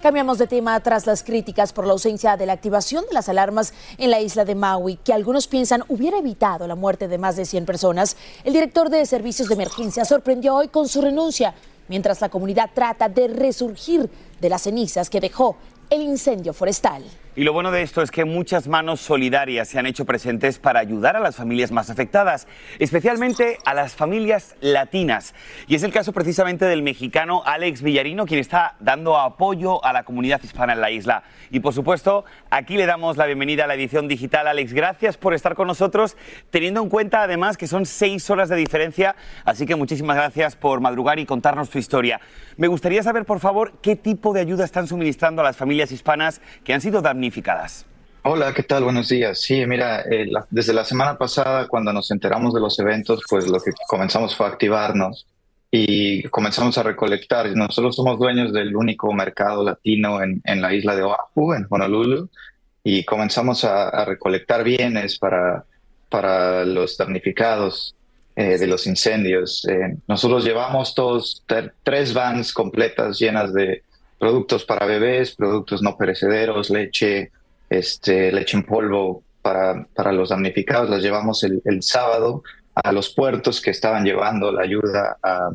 Cambiamos 0.01 0.37
de 0.37 0.45
tema 0.45 0.79
tras 0.81 1.07
las 1.07 1.23
críticas 1.23 1.73
por 1.73 1.87
la 1.87 1.93
ausencia 1.93 2.37
de 2.37 2.45
la 2.45 2.53
activación 2.53 3.03
de 3.07 3.15
las 3.15 3.29
alarmas 3.29 3.73
en 3.97 4.11
la 4.11 4.21
isla 4.21 4.45
de 4.45 4.53
Maui, 4.53 4.97
que 4.97 5.11
algunos 5.11 5.47
piensan 5.47 5.83
hubiera 5.87 6.19
evitado 6.19 6.67
la 6.67 6.75
muerte 6.75 7.07
de 7.07 7.17
más 7.17 7.35
de 7.35 7.45
100 7.45 7.65
personas. 7.65 8.15
El 8.43 8.53
director 8.53 8.91
de 8.91 9.03
servicios 9.07 9.47
de 9.47 9.55
emergencia 9.55 10.05
sorprendió 10.05 10.53
hoy 10.53 10.67
con 10.67 10.87
su 10.87 11.01
renuncia, 11.01 11.55
mientras 11.87 12.21
la 12.21 12.29
comunidad 12.29 12.69
trata 12.75 13.09
de 13.09 13.27
resurgir 13.27 14.07
de 14.39 14.49
las 14.49 14.61
cenizas 14.61 15.09
que 15.09 15.19
dejó 15.19 15.57
el 15.89 16.03
incendio 16.03 16.53
forestal. 16.53 17.03
Y 17.37 17.43
lo 17.43 17.53
bueno 17.53 17.69
de 17.69 17.83
esto 17.83 18.01
es 18.01 18.09
que 18.09 18.25
muchas 18.25 18.67
manos 18.67 18.99
solidarias 18.99 19.67
se 19.67 19.77
han 19.77 19.85
hecho 19.85 20.05
presentes 20.05 20.57
para 20.57 20.79
ayudar 20.79 21.15
a 21.15 21.19
las 21.19 21.35
familias 21.35 21.71
más 21.71 21.91
afectadas, 21.91 22.47
especialmente 22.79 23.59
a 23.63 23.75
las 23.75 23.93
familias 23.93 24.55
latinas. 24.59 25.35
Y 25.67 25.75
es 25.75 25.83
el 25.83 25.93
caso 25.93 26.13
precisamente 26.13 26.65
del 26.65 26.81
mexicano 26.81 27.43
Alex 27.45 27.83
Villarino, 27.83 28.25
quien 28.25 28.39
está 28.39 28.75
dando 28.79 29.19
apoyo 29.19 29.85
a 29.85 29.93
la 29.93 30.03
comunidad 30.03 30.41
hispana 30.43 30.73
en 30.73 30.81
la 30.81 30.89
isla. 30.89 31.21
Y 31.51 31.59
por 31.59 31.75
supuesto, 31.75 32.25
aquí 32.49 32.75
le 32.75 32.87
damos 32.87 33.17
la 33.17 33.27
bienvenida 33.27 33.65
a 33.65 33.67
la 33.67 33.75
edición 33.75 34.07
digital. 34.07 34.47
Alex, 34.47 34.73
gracias 34.73 35.15
por 35.15 35.35
estar 35.35 35.53
con 35.53 35.67
nosotros, 35.67 36.17
teniendo 36.49 36.81
en 36.81 36.89
cuenta 36.89 37.21
además 37.21 37.55
que 37.55 37.67
son 37.67 37.85
seis 37.85 38.27
horas 38.31 38.49
de 38.49 38.55
diferencia. 38.55 39.15
Así 39.45 39.67
que 39.67 39.75
muchísimas 39.75 40.17
gracias 40.17 40.55
por 40.55 40.81
madrugar 40.81 41.19
y 41.19 41.27
contarnos 41.27 41.69
tu 41.69 41.77
historia. 41.77 42.19
Me 42.55 42.67
gustaría 42.67 43.03
saber, 43.03 43.25
por 43.25 43.39
favor, 43.39 43.73
qué 43.83 43.95
tipo 43.95 44.33
de 44.33 44.41
ayuda 44.41 44.65
están 44.65 44.87
suministrando 44.87 45.43
a 45.43 45.45
las 45.45 45.55
familias 45.55 45.91
hispanas 45.91 46.41
que 46.63 46.73
han 46.73 46.81
sido 46.81 47.03
damnificadas 47.03 47.26
Hola, 48.23 48.53
¿qué 48.53 48.63
tal? 48.63 48.83
Buenos 48.83 49.09
días. 49.09 49.39
Sí, 49.39 49.65
mira, 49.65 50.01
eh, 50.01 50.29
desde 50.49 50.73
la 50.73 50.83
semana 50.83 51.17
pasada, 51.17 51.67
cuando 51.67 51.93
nos 51.93 52.11
enteramos 52.11 52.53
de 52.53 52.59
los 52.59 52.77
eventos, 52.79 53.21
pues 53.29 53.47
lo 53.47 53.59
que 53.59 53.71
comenzamos 53.87 54.35
fue 54.35 54.45
a 54.45 54.49
activarnos 54.49 55.27
y 55.71 56.23
comenzamos 56.23 56.77
a 56.77 56.83
recolectar. 56.83 57.49
Nosotros 57.55 57.95
somos 57.95 58.19
dueños 58.19 58.51
del 58.51 58.75
único 58.75 59.13
mercado 59.13 59.63
latino 59.63 60.19
en, 60.21 60.61
la 60.61 60.73
isla 60.73 60.95
de 60.95 61.03
Oahu, 61.03 61.53
en 61.53 61.67
Honolulu, 61.69 62.29
y 62.83 63.03
comenzamos 63.05 63.63
a, 63.63 64.05
recolectar 64.05 64.63
bienes 64.63 65.17
para, 65.17 65.65
para 66.09 66.65
los 66.65 66.97
damnificados 66.97 67.95
eh, 68.35 68.57
de 68.57 68.67
los 68.67 68.87
incendios. 68.87 69.65
Eh, 69.69 69.97
nosotros 70.07 70.43
llevamos 70.43 70.93
todos 70.95 71.43
tres 71.83 72.13
vans 72.13 72.53
completas 72.53 73.19
llenas 73.19 73.53
de 73.53 73.83
productos 74.19 74.65
para 74.65 74.85
bebés, 74.85 75.35
productos 75.35 75.81
no 75.81 75.97
perecederos, 75.97 76.69
leche, 76.69 77.31
este, 77.69 78.31
leche 78.31 78.57
en 78.57 78.63
polvo 78.63 79.23
para, 79.41 79.85
para 79.93 80.11
los 80.11 80.29
damnificados. 80.29 80.89
Las 80.89 81.01
llevamos 81.01 81.43
el, 81.43 81.61
sábado 81.81 82.43
a 82.75 82.91
los 82.91 83.13
puertos 83.13 83.61
que 83.61 83.71
estaban 83.71 84.03
llevando 84.03 84.51
la 84.51 84.63
ayuda 84.63 85.17
a, 85.21 85.49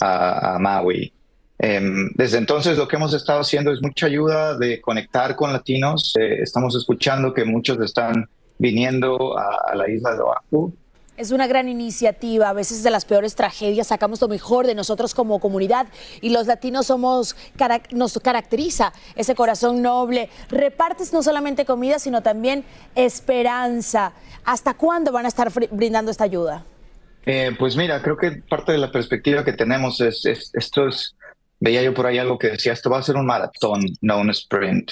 a, 0.00 0.58
Maui. 0.58 1.12
Em, 1.58 2.10
desde 2.14 2.38
entonces 2.38 2.76
lo 2.76 2.88
que 2.88 2.96
hemos 2.96 3.14
estado 3.14 3.40
haciendo 3.40 3.72
es 3.72 3.80
mucha 3.80 4.06
ayuda 4.06 4.58
de 4.58 4.80
conectar 4.80 5.36
con 5.36 5.52
latinos. 5.52 6.14
Eh, 6.18 6.42
estamos 6.42 6.74
escuchando 6.76 7.32
que 7.32 7.44
muchos 7.44 7.78
están 7.80 8.28
viniendo 8.58 9.38
a, 9.38 9.70
a 9.70 9.74
la 9.76 9.88
isla 9.88 10.14
de 10.14 10.22
Oahu 10.22 10.74
es 11.16 11.30
una 11.30 11.46
gran 11.46 11.68
iniciativa. 11.68 12.48
A 12.48 12.52
veces 12.52 12.82
de 12.82 12.90
las 12.90 13.04
peores 13.04 13.34
tragedias 13.34 13.88
sacamos 13.88 14.20
lo 14.20 14.28
mejor 14.28 14.66
de 14.66 14.74
nosotros 14.74 15.14
como 15.14 15.40
comunidad 15.40 15.86
y 16.20 16.30
los 16.30 16.46
latinos 16.46 16.86
somos 16.86 17.36
nos 17.90 18.18
caracteriza 18.18 18.92
ese 19.16 19.34
corazón 19.34 19.82
noble. 19.82 20.28
Repartes 20.48 21.12
no 21.12 21.22
solamente 21.22 21.64
comida, 21.64 21.98
sino 21.98 22.22
también 22.22 22.64
esperanza. 22.94 24.12
¿Hasta 24.44 24.74
cuándo 24.74 25.12
van 25.12 25.26
a 25.26 25.28
estar 25.28 25.50
brindando 25.70 26.10
esta 26.10 26.24
ayuda? 26.24 26.64
Eh, 27.24 27.54
pues 27.58 27.76
mira, 27.76 28.02
creo 28.02 28.16
que 28.16 28.42
parte 28.48 28.72
de 28.72 28.78
la 28.78 28.90
perspectiva 28.90 29.44
que 29.44 29.52
tenemos 29.52 30.00
es, 30.00 30.24
esto 30.52 30.88
es, 30.88 31.14
veía 31.60 31.82
yo 31.82 31.94
por 31.94 32.06
ahí 32.06 32.18
algo 32.18 32.38
que 32.38 32.48
decía, 32.48 32.72
esto 32.72 32.90
va 32.90 32.98
a 32.98 33.02
ser 33.02 33.16
un 33.16 33.26
maratón, 33.26 33.84
no 34.00 34.18
un 34.18 34.30
sprint. 34.30 34.90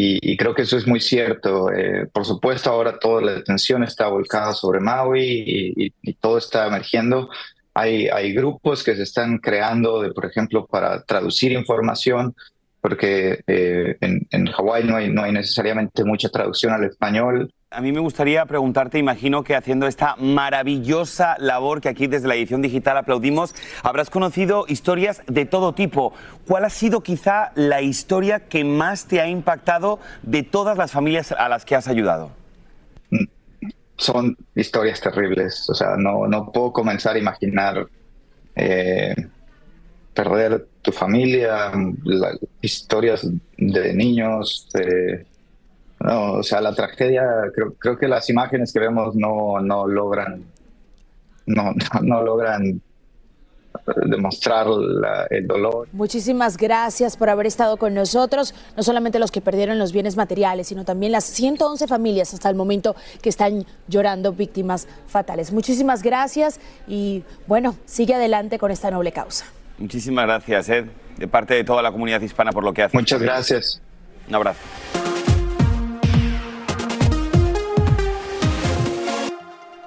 Y, 0.00 0.36
creo 0.36 0.54
que 0.54 0.62
eso 0.62 0.76
es 0.76 0.86
muy 0.86 1.00
cierto. 1.00 1.72
Eh, 1.72 2.06
por 2.12 2.24
supuesto, 2.24 2.70
ahora 2.70 3.00
toda 3.00 3.20
la 3.20 3.32
atención 3.32 3.82
está 3.82 4.06
volcada 4.06 4.52
sobre 4.52 4.78
Maui 4.78 5.74
y, 5.76 6.12
todo 6.14 6.38
está 6.38 6.68
emergiendo. 6.68 7.28
Hay, 7.74 8.06
hay, 8.06 8.32
grupos 8.32 8.84
que 8.84 8.94
se 8.94 9.02
están 9.02 9.38
creando, 9.38 10.00
de, 10.00 10.12
por 10.12 10.24
ejemplo, 10.26 10.66
para 10.66 11.02
traducir 11.02 11.50
información, 11.50 12.36
porque 12.80 13.40
eh, 13.48 13.96
en, 14.00 14.24
en 14.30 14.46
Hawái 14.46 14.84
no 14.84 14.94
hay, 14.94 15.10
no 15.10 15.24
hay 15.24 15.32
necesariamente 15.32 16.04
mucha 16.04 16.28
traducción 16.28 16.72
al 16.72 16.84
español. 16.84 17.52
A 17.70 17.82
mí 17.82 17.92
me 17.92 18.00
gustaría 18.00 18.46
preguntarte, 18.46 18.98
imagino 18.98 19.44
que 19.44 19.54
haciendo 19.54 19.86
esta 19.86 20.16
maravillosa 20.16 21.36
labor 21.38 21.82
que 21.82 21.90
aquí 21.90 22.06
desde 22.06 22.26
la 22.26 22.34
edición 22.34 22.62
digital 22.62 22.96
aplaudimos, 22.96 23.54
habrás 23.82 24.08
conocido 24.08 24.64
historias 24.68 25.20
de 25.26 25.44
todo 25.44 25.74
tipo. 25.74 26.14
¿Cuál 26.46 26.64
ha 26.64 26.70
sido 26.70 27.02
quizá 27.02 27.52
la 27.56 27.82
historia 27.82 28.48
que 28.48 28.64
más 28.64 29.04
te 29.04 29.20
ha 29.20 29.28
impactado 29.28 29.98
de 30.22 30.44
todas 30.44 30.78
las 30.78 30.92
familias 30.92 31.30
a 31.32 31.46
las 31.50 31.66
que 31.66 31.74
has 31.74 31.88
ayudado? 31.88 32.30
Son 33.98 34.34
historias 34.54 35.02
terribles, 35.02 35.68
o 35.68 35.74
sea, 35.74 35.96
no, 35.98 36.26
no 36.26 36.50
puedo 36.50 36.72
comenzar 36.72 37.16
a 37.16 37.18
imaginar 37.18 37.86
eh, 38.56 39.14
perder 40.14 40.68
tu 40.80 40.90
familia, 40.90 41.70
historias 42.62 43.28
de 43.58 43.92
niños, 43.92 44.70
eh, 44.72 45.26
no, 46.00 46.32
o 46.34 46.42
sea, 46.42 46.60
la 46.60 46.74
tragedia, 46.74 47.24
creo, 47.54 47.74
creo 47.78 47.98
que 47.98 48.08
las 48.08 48.28
imágenes 48.30 48.72
que 48.72 48.78
vemos 48.80 49.14
no, 49.16 49.60
no 49.60 49.86
logran, 49.86 50.44
no, 51.46 51.72
no, 51.94 52.00
no 52.02 52.22
logran 52.22 52.80
demostrar 54.06 54.66
la- 54.66 55.26
el 55.30 55.46
dolor. 55.46 55.88
Muchísimas 55.92 56.56
gracias 56.56 57.16
por 57.16 57.30
haber 57.30 57.46
estado 57.46 57.76
con 57.76 57.94
nosotros, 57.94 58.54
no 58.76 58.82
solamente 58.82 59.18
los 59.18 59.30
que 59.30 59.40
perdieron 59.40 59.78
los 59.78 59.92
bienes 59.92 60.16
materiales, 60.16 60.68
sino 60.68 60.84
también 60.84 61.12
las 61.12 61.24
111 61.24 61.86
familias 61.86 62.34
hasta 62.34 62.48
el 62.50 62.56
momento 62.56 62.96
que 63.22 63.28
están 63.28 63.64
llorando 63.86 64.32
víctimas 64.32 64.88
fatales. 65.06 65.52
Muchísimas 65.52 66.02
gracias 66.02 66.60
y 66.86 67.24
bueno, 67.46 67.76
sigue 67.86 68.14
adelante 68.14 68.58
con 68.58 68.70
esta 68.70 68.90
noble 68.90 69.12
causa. 69.12 69.46
Muchísimas 69.78 70.26
gracias, 70.26 70.68
Ed, 70.68 70.86
de 71.16 71.28
parte 71.28 71.54
de 71.54 71.64
toda 71.64 71.80
la 71.82 71.92
comunidad 71.92 72.20
hispana 72.20 72.52
por 72.52 72.64
lo 72.64 72.72
que 72.74 72.82
haces. 72.82 72.94
Muchas 72.94 73.22
gracias. 73.22 73.80
Un 74.28 74.34
abrazo. 74.34 75.17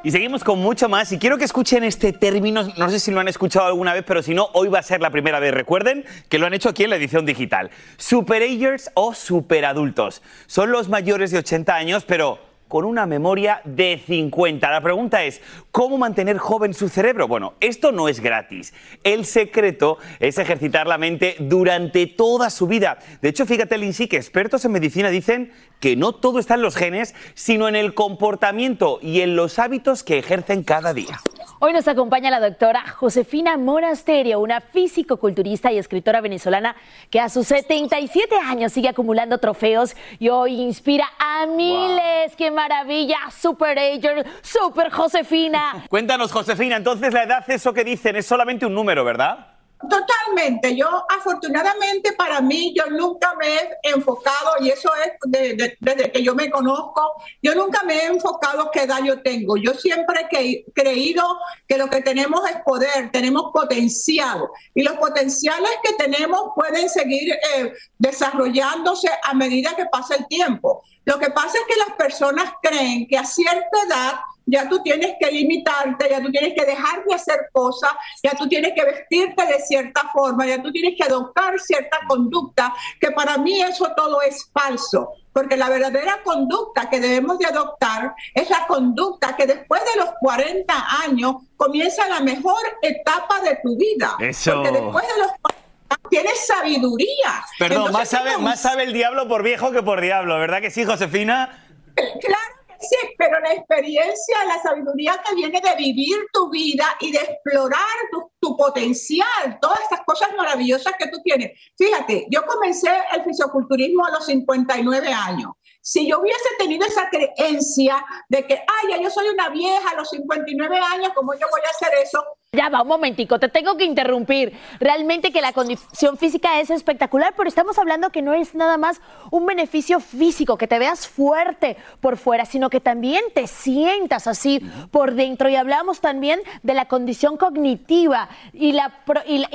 Y 0.04 0.10
seguimos 0.10 0.44
con 0.44 0.58
mucho 0.58 0.90
más 0.90 1.12
y 1.12 1.20
quiero 1.20 1.38
que 1.38 1.44
escuchen 1.44 1.84
este 1.84 2.12
término, 2.12 2.64
no 2.76 2.90
sé 2.90 3.00
si 3.00 3.12
lo 3.12 3.20
han 3.20 3.28
escuchado 3.28 3.68
alguna 3.68 3.94
vez, 3.94 4.04
pero 4.04 4.24
si 4.24 4.34
no, 4.34 4.50
hoy 4.54 4.68
va 4.68 4.80
a 4.80 4.84
ser 4.84 5.00
la 5.00 5.12
primera 5.12 5.40
vez. 5.40 5.54
Recuerden 5.54 6.06
que 6.28 6.40
lo 6.40 6.48
han 6.48 6.56
hecho 6.56 6.70
aquí 6.70 6.84
en 6.84 6.90
la 6.90 6.96
edición 6.96 7.24
digital. 7.24 7.70
Superagers 7.98 8.90
o 8.96 9.14
superadultos. 9.14 10.24
Son 10.48 10.72
los 10.72 10.90
mayores 10.90 11.30
de 11.30 11.38
80 11.38 11.76
años, 11.76 12.04
pero 12.04 12.40
con 12.68 12.84
una 12.86 13.06
memoria 13.06 13.62
de 13.64 14.02
50. 14.04 14.72
La 14.72 14.82
pregunta 14.82 15.24
es, 15.24 15.40
¿cómo 15.72 16.00
mantener 16.00 16.40
joven 16.40 16.74
su 16.74 16.90
cerebro? 16.90 17.28
Bueno, 17.28 17.54
esto 17.60 17.92
no 17.92 18.08
es 18.08 18.22
gratis. 18.22 18.74
El 19.04 19.26
secreto 19.26 20.00
es 20.20 20.40
ejercitar 20.40 20.88
la 20.88 20.98
mente 20.98 21.36
durante 21.38 22.08
toda 22.08 22.50
su 22.50 22.66
vida. 22.66 22.98
De 23.22 23.30
hecho, 23.30 23.46
fíjate, 23.46 23.78
Lindsay, 23.78 24.08
que 24.08 24.18
expertos 24.18 24.66
en 24.66 24.72
medicina 24.72 25.10
dicen 25.10 25.52
que 25.82 25.98
no 25.98 26.14
todo 26.14 26.40
está 26.40 26.54
en 26.54 26.62
los 26.62 26.78
genes, 26.78 27.14
sino 27.34 27.68
en 27.68 27.76
el 27.76 27.94
comportamiento 27.94 29.00
y 29.02 29.20
en 29.20 29.36
los 29.36 29.60
hábitos 29.60 30.04
que 30.04 30.20
ejercen 30.20 30.64
cada 30.64 30.94
día. 30.94 31.20
Hoy 31.60 31.74
nos 31.74 31.88
acompaña 31.88 32.32
la 32.32 32.40
doctora 32.40 32.88
Josefina 32.88 33.58
Monasterio, 33.58 34.40
una 34.40 34.62
físico-culturista 34.62 35.72
y 35.72 35.78
escritora 35.78 36.22
venezolana 36.22 36.76
que 37.10 37.20
a 37.20 37.30
sus 37.30 37.48
77 37.48 38.36
años 38.36 38.72
sigue 38.72 38.90
acumulando 38.90 39.38
trofeos 39.38 39.96
y 40.18 40.30
hoy 40.30 40.62
inspira 40.62 41.06
a 41.20 41.46
miles. 41.46 42.36
¡Qué 42.36 42.50
maravilla! 42.50 43.18
Super 43.36 43.78
Ager, 43.78 44.26
Super 44.42 44.92
Josefina. 44.92 45.86
Cuéntanos, 45.90 46.32
Josefina, 46.32 46.78
entonces 46.78 47.14
la 47.14 47.24
edad, 47.24 47.48
eso 47.50 47.74
que 47.74 47.84
dicen, 47.84 48.16
es 48.16 48.26
solamente 48.26 48.66
un 48.66 48.74
número, 48.74 49.04
¿verdad? 49.04 49.61
Totalmente. 49.90 50.76
Yo, 50.76 50.88
afortunadamente 51.10 52.14
para 52.14 52.40
mí, 52.42 52.74
yo 52.76 52.86
nunca 52.92 53.34
me 53.36 53.48
he 53.56 53.70
enfocado, 53.94 54.52
y 54.60 54.70
eso 54.70 54.92
es 54.96 55.12
de- 55.26 55.56
de- 55.56 55.78
desde 55.80 56.12
que 56.12 56.22
yo 56.24 56.36
me 56.36 56.50
conozco, 56.50 57.14
yo 57.42 57.56
nunca 57.56 57.84
me 57.84 57.96
he 57.98 58.06
enfocado 58.06 58.70
qué 58.72 58.84
edad 58.84 59.00
yo 59.04 59.22
tengo. 59.22 59.58
Yo 59.58 59.74
siempre 59.74 60.28
he 60.32 60.64
creído 60.74 61.24
que 61.68 61.78
lo 61.78 61.90
que 61.90 62.02
tenemos 62.02 62.48
es 62.50 62.58
poder, 62.64 63.12
tenemos 63.12 63.52
potencial, 63.52 64.44
y 64.76 64.84
los 64.84 64.94
potenciales 64.98 65.72
que 65.84 65.94
tenemos 65.94 66.52
pueden 66.56 66.90
seguir 66.90 67.34
eh, 67.34 67.74
desarrollándose 67.98 69.10
a 69.24 69.34
medida 69.34 69.76
que 69.76 69.86
pasa 69.88 70.16
el 70.16 70.28
tiempo. 70.28 70.84
Lo 71.06 71.18
que 71.20 71.30
pasa 71.32 71.58
es 71.58 71.64
que 71.68 71.80
las 71.80 71.96
personas 71.98 72.54
creen 72.62 73.08
que 73.08 73.18
a 73.18 73.26
cierta 73.26 73.84
edad 73.88 74.14
ya 74.46 74.68
tú 74.68 74.82
tienes 74.84 75.16
que 75.20 75.32
limitarte, 75.32 76.10
ya 76.10 76.22
tú 76.22 76.32
tienes 76.32 76.54
que 76.54 76.66
dejar 76.66 77.04
de 77.06 77.16
hacer 77.16 77.50
cosas, 77.52 77.92
ya 78.24 78.32
tú 78.32 78.48
tienes 78.48 78.74
que 78.76 78.84
vestirte 78.84 79.46
de 79.46 79.60
cierta 79.60 80.10
forma, 80.14 80.46
ya 80.46 80.62
tú 80.62 80.72
tienes 80.72 80.96
que 80.98 81.04
adoptar 81.04 81.60
cierta 81.60 82.00
conducta, 82.08 82.74
que 83.00 83.12
para 83.12 83.38
mí 83.38 83.62
eso 83.62 83.92
todo 83.96 84.22
es 84.22 84.50
falso. 84.52 85.14
Porque 85.32 85.56
la 85.56 85.70
verdadera 85.70 86.22
conducta 86.24 86.90
que 86.90 87.00
debemos 87.00 87.40
de 87.40 87.46
adoptar 87.46 88.14
es 88.34 88.50
la 88.50 88.68
conducta 88.68 89.38
que 89.38 89.48
después 89.48 89.82
de 89.94 90.02
los 90.02 90.10
40 90.20 90.74
años 91.04 91.36
comienza 91.56 92.08
la 92.10 92.20
mejor 92.20 92.62
etapa 92.82 93.40
de 93.42 93.58
tu 93.64 93.78
vida. 93.78 94.18
Eso. 94.20 94.56
Porque 94.56 94.72
después 94.72 95.06
de 95.08 95.22
los 95.22 95.32
40 95.42 95.61
tienes 96.10 96.46
sabiduría. 96.46 97.44
Perdón, 97.60 97.88
Entonces, 97.88 97.94
más 97.94 98.10
sabe, 98.10 98.30
tengo 98.32 98.42
más 98.42 98.62
sabe 98.62 98.84
el 98.84 98.94
diablo 98.94 99.28
por 99.28 99.44
viejo 99.44 99.72
que 99.72 99.84
por 99.84 100.02
diablo, 100.02 100.38
¿verdad 100.40 100.62
que 100.62 100.72
sí, 100.72 100.84
Josefina? 100.84 101.66
Claro 101.96 102.56
que 102.68 102.88
sí, 102.88 102.96
pero 103.18 103.40
la 103.40 103.54
experiencia, 103.54 104.38
la 104.46 104.62
sabiduría 104.62 105.22
que 105.28 105.36
viene 105.36 105.60
de 105.62 105.76
vivir 105.76 106.18
tu 106.34 106.50
vida 106.50 106.86
y 107.00 107.12
de 107.12 107.20
explorar 107.20 107.80
tu, 108.12 108.32
tu 108.40 108.58
potencial, 108.58 109.60
todas 109.62 109.82
estas 109.82 110.02
cosas 110.06 110.30
maravillosas 110.38 110.94
que 110.98 111.08
tú 111.10 111.20
tienes. 111.24 111.52
Fíjate, 111.78 112.28
yo 112.30 112.46
comencé 112.46 112.90
el 113.14 113.24
fisioculturismo 113.24 114.06
a 114.06 114.12
los 114.12 114.26
59 114.26 115.14
años. 115.14 115.52
Si 115.82 116.08
yo 116.08 116.20
hubiese 116.20 116.50
tenido 116.60 116.86
esa 116.86 117.10
creencia 117.10 118.06
de 118.30 118.46
que, 118.46 118.54
ay, 118.54 118.90
ya 118.92 119.02
yo 119.02 119.10
soy 119.10 119.28
una 119.30 119.50
vieja 119.50 119.90
a 119.90 119.96
los 119.96 120.10
59 120.12 120.78
años, 120.78 121.12
¿cómo 121.16 121.34
yo 121.34 121.48
voy 121.52 121.62
a 121.66 121.70
hacer 121.70 121.90
eso? 122.02 122.24
Ya 122.54 122.68
va, 122.68 122.82
un 122.82 122.90
momentico, 122.90 123.40
te 123.40 123.48
tengo 123.48 123.78
que 123.78 123.86
interrumpir. 123.86 124.52
Realmente 124.82 125.32
que 125.32 125.40
la 125.40 125.54
condición 125.54 126.18
física 126.18 126.60
es 126.60 126.70
espectacular, 126.70 127.34
pero 127.38 127.48
estamos 127.48 127.78
hablando 127.78 128.10
que 128.10 128.22
no 128.22 128.34
es 128.34 128.56
nada 128.56 128.76
más 128.76 129.00
un 129.32 129.46
beneficio 129.46 130.02
físico, 130.02 130.58
que 130.58 130.68
te 130.68 130.78
veas 130.78 131.08
fuerte 131.08 131.78
por 132.02 132.18
fuera, 132.18 132.44
sino 132.44 132.70
que 132.70 132.82
también 132.82 133.24
te 133.34 133.48
sientas 133.48 134.28
así 134.28 134.60
por 134.92 135.14
dentro. 135.14 135.48
Y 135.48 135.56
hablamos 135.56 136.02
también 136.02 136.42
de 136.62 136.74
la 136.74 136.90
condición 136.90 137.38
cognitiva 137.38 138.28
y, 138.52 138.78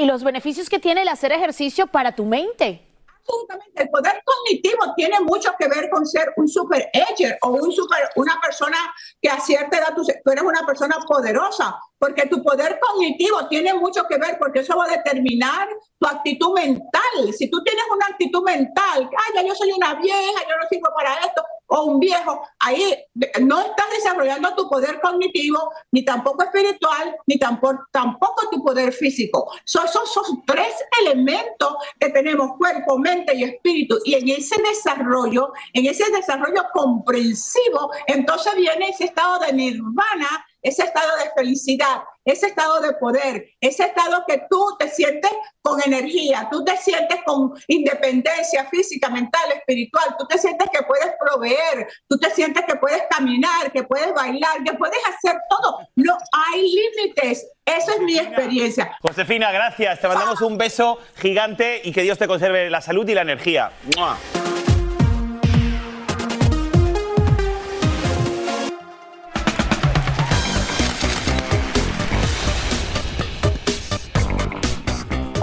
los 0.06 0.24
beneficios 0.24 0.70
que 0.70 0.78
tiene 0.78 1.02
el 1.02 1.08
hacer 1.08 1.32
ejercicio 1.32 1.88
para 1.88 2.12
tu 2.12 2.24
mente. 2.24 2.82
Absolutamente. 3.18 3.82
El 3.82 3.90
poder 3.90 4.22
cognitivo 4.24 4.94
tiene 4.96 5.20
mucho 5.20 5.50
que 5.58 5.68
ver 5.68 5.90
con 5.90 6.06
ser 6.06 6.32
un 6.36 6.48
super 6.48 6.88
ager 6.94 7.36
o 7.42 7.58
una 8.14 8.40
persona 8.40 8.78
que 9.20 9.28
a 9.28 9.38
cierta 9.38 9.76
edad 9.76 9.94
tú, 9.94 10.02
tú 10.24 10.30
eres 10.30 10.44
una 10.44 10.64
persona 10.64 10.96
poderosa, 11.06 11.78
porque 11.98 12.26
tu 12.26 12.42
poder 12.42 12.78
cognitivo 12.80 13.48
tiene 13.48 13.74
mucho 13.74 14.04
que 14.08 14.18
ver, 14.18 14.38
porque 14.38 14.60
eso 14.60 14.76
va 14.76 14.84
a 14.84 14.96
determinar 14.96 15.68
tu 15.98 16.06
actitud 16.06 16.52
mental. 16.54 17.32
Si 17.36 17.50
tú 17.50 17.62
tienes 17.62 17.84
una 17.90 18.06
actitud 18.06 18.42
mental, 18.42 19.08
ay, 19.10 19.34
ya 19.34 19.42
yo 19.42 19.54
soy 19.54 19.72
una 19.72 19.94
vieja, 19.94 20.40
yo 20.48 20.56
no 20.56 20.68
sirvo 20.68 20.88
para 20.94 21.14
esto, 21.20 21.42
o 21.68 21.84
un 21.84 21.98
viejo, 21.98 22.46
ahí 22.60 22.94
no 23.40 23.60
estás 23.60 23.86
desarrollando 23.90 24.54
tu 24.54 24.68
poder 24.68 25.00
cognitivo, 25.00 25.70
ni 25.90 26.04
tampoco 26.04 26.44
espiritual, 26.44 27.16
ni 27.26 27.38
tampoco, 27.38 27.84
tampoco 27.90 28.48
tu 28.50 28.62
poder 28.62 28.92
físico. 28.92 29.50
Son 29.64 29.86
esos 29.86 30.12
son 30.12 30.42
tres 30.46 30.74
elementos 31.00 31.74
que 31.98 32.10
tenemos, 32.10 32.56
cuerpo, 32.58 32.98
mente 32.98 33.34
y 33.34 33.44
espíritu. 33.44 33.98
Y 34.04 34.14
en 34.14 34.28
ese 34.28 34.60
desarrollo, 34.62 35.52
en 35.72 35.86
ese 35.86 36.10
desarrollo 36.10 36.64
comprensivo, 36.72 37.90
entonces 38.06 38.54
viene 38.56 38.88
ese 38.88 39.04
estado 39.04 39.38
de 39.38 39.52
nirvana, 39.52 40.45
ese 40.66 40.82
estado 40.82 41.16
de 41.18 41.30
felicidad, 41.36 42.02
ese 42.24 42.48
estado 42.48 42.80
de 42.80 42.92
poder, 42.94 43.50
ese 43.60 43.84
estado 43.84 44.24
que 44.26 44.42
tú 44.50 44.76
te 44.78 44.88
sientes 44.88 45.30
con 45.62 45.80
energía, 45.80 46.48
tú 46.50 46.64
te 46.64 46.76
sientes 46.76 47.20
con 47.24 47.52
independencia 47.68 48.66
física, 48.68 49.08
mental, 49.08 49.52
espiritual, 49.54 50.16
tú 50.18 50.26
te 50.26 50.38
sientes 50.38 50.68
que 50.72 50.82
puedes 50.82 51.12
proveer, 51.20 51.88
tú 52.08 52.18
te 52.18 52.30
sientes 52.30 52.64
que 52.66 52.74
puedes 52.74 53.02
caminar, 53.08 53.70
que 53.72 53.84
puedes 53.84 54.12
bailar, 54.12 54.64
que 54.64 54.72
puedes 54.72 54.98
hacer 55.06 55.38
todo. 55.48 55.78
No 55.94 56.18
hay 56.32 56.62
límites. 56.62 57.46
Esa 57.64 57.94
es 57.94 58.00
mi 58.00 58.18
experiencia. 58.18 58.96
Josefina, 59.02 59.52
gracias. 59.52 60.00
Te 60.00 60.08
mandamos 60.08 60.40
un 60.40 60.58
beso 60.58 60.98
gigante 61.16 61.80
y 61.84 61.92
que 61.92 62.02
Dios 62.02 62.18
te 62.18 62.26
conserve 62.26 62.70
la 62.70 62.80
salud 62.80 63.08
y 63.08 63.14
la 63.14 63.22
energía. 63.22 63.70
¡Mua! 63.96 64.16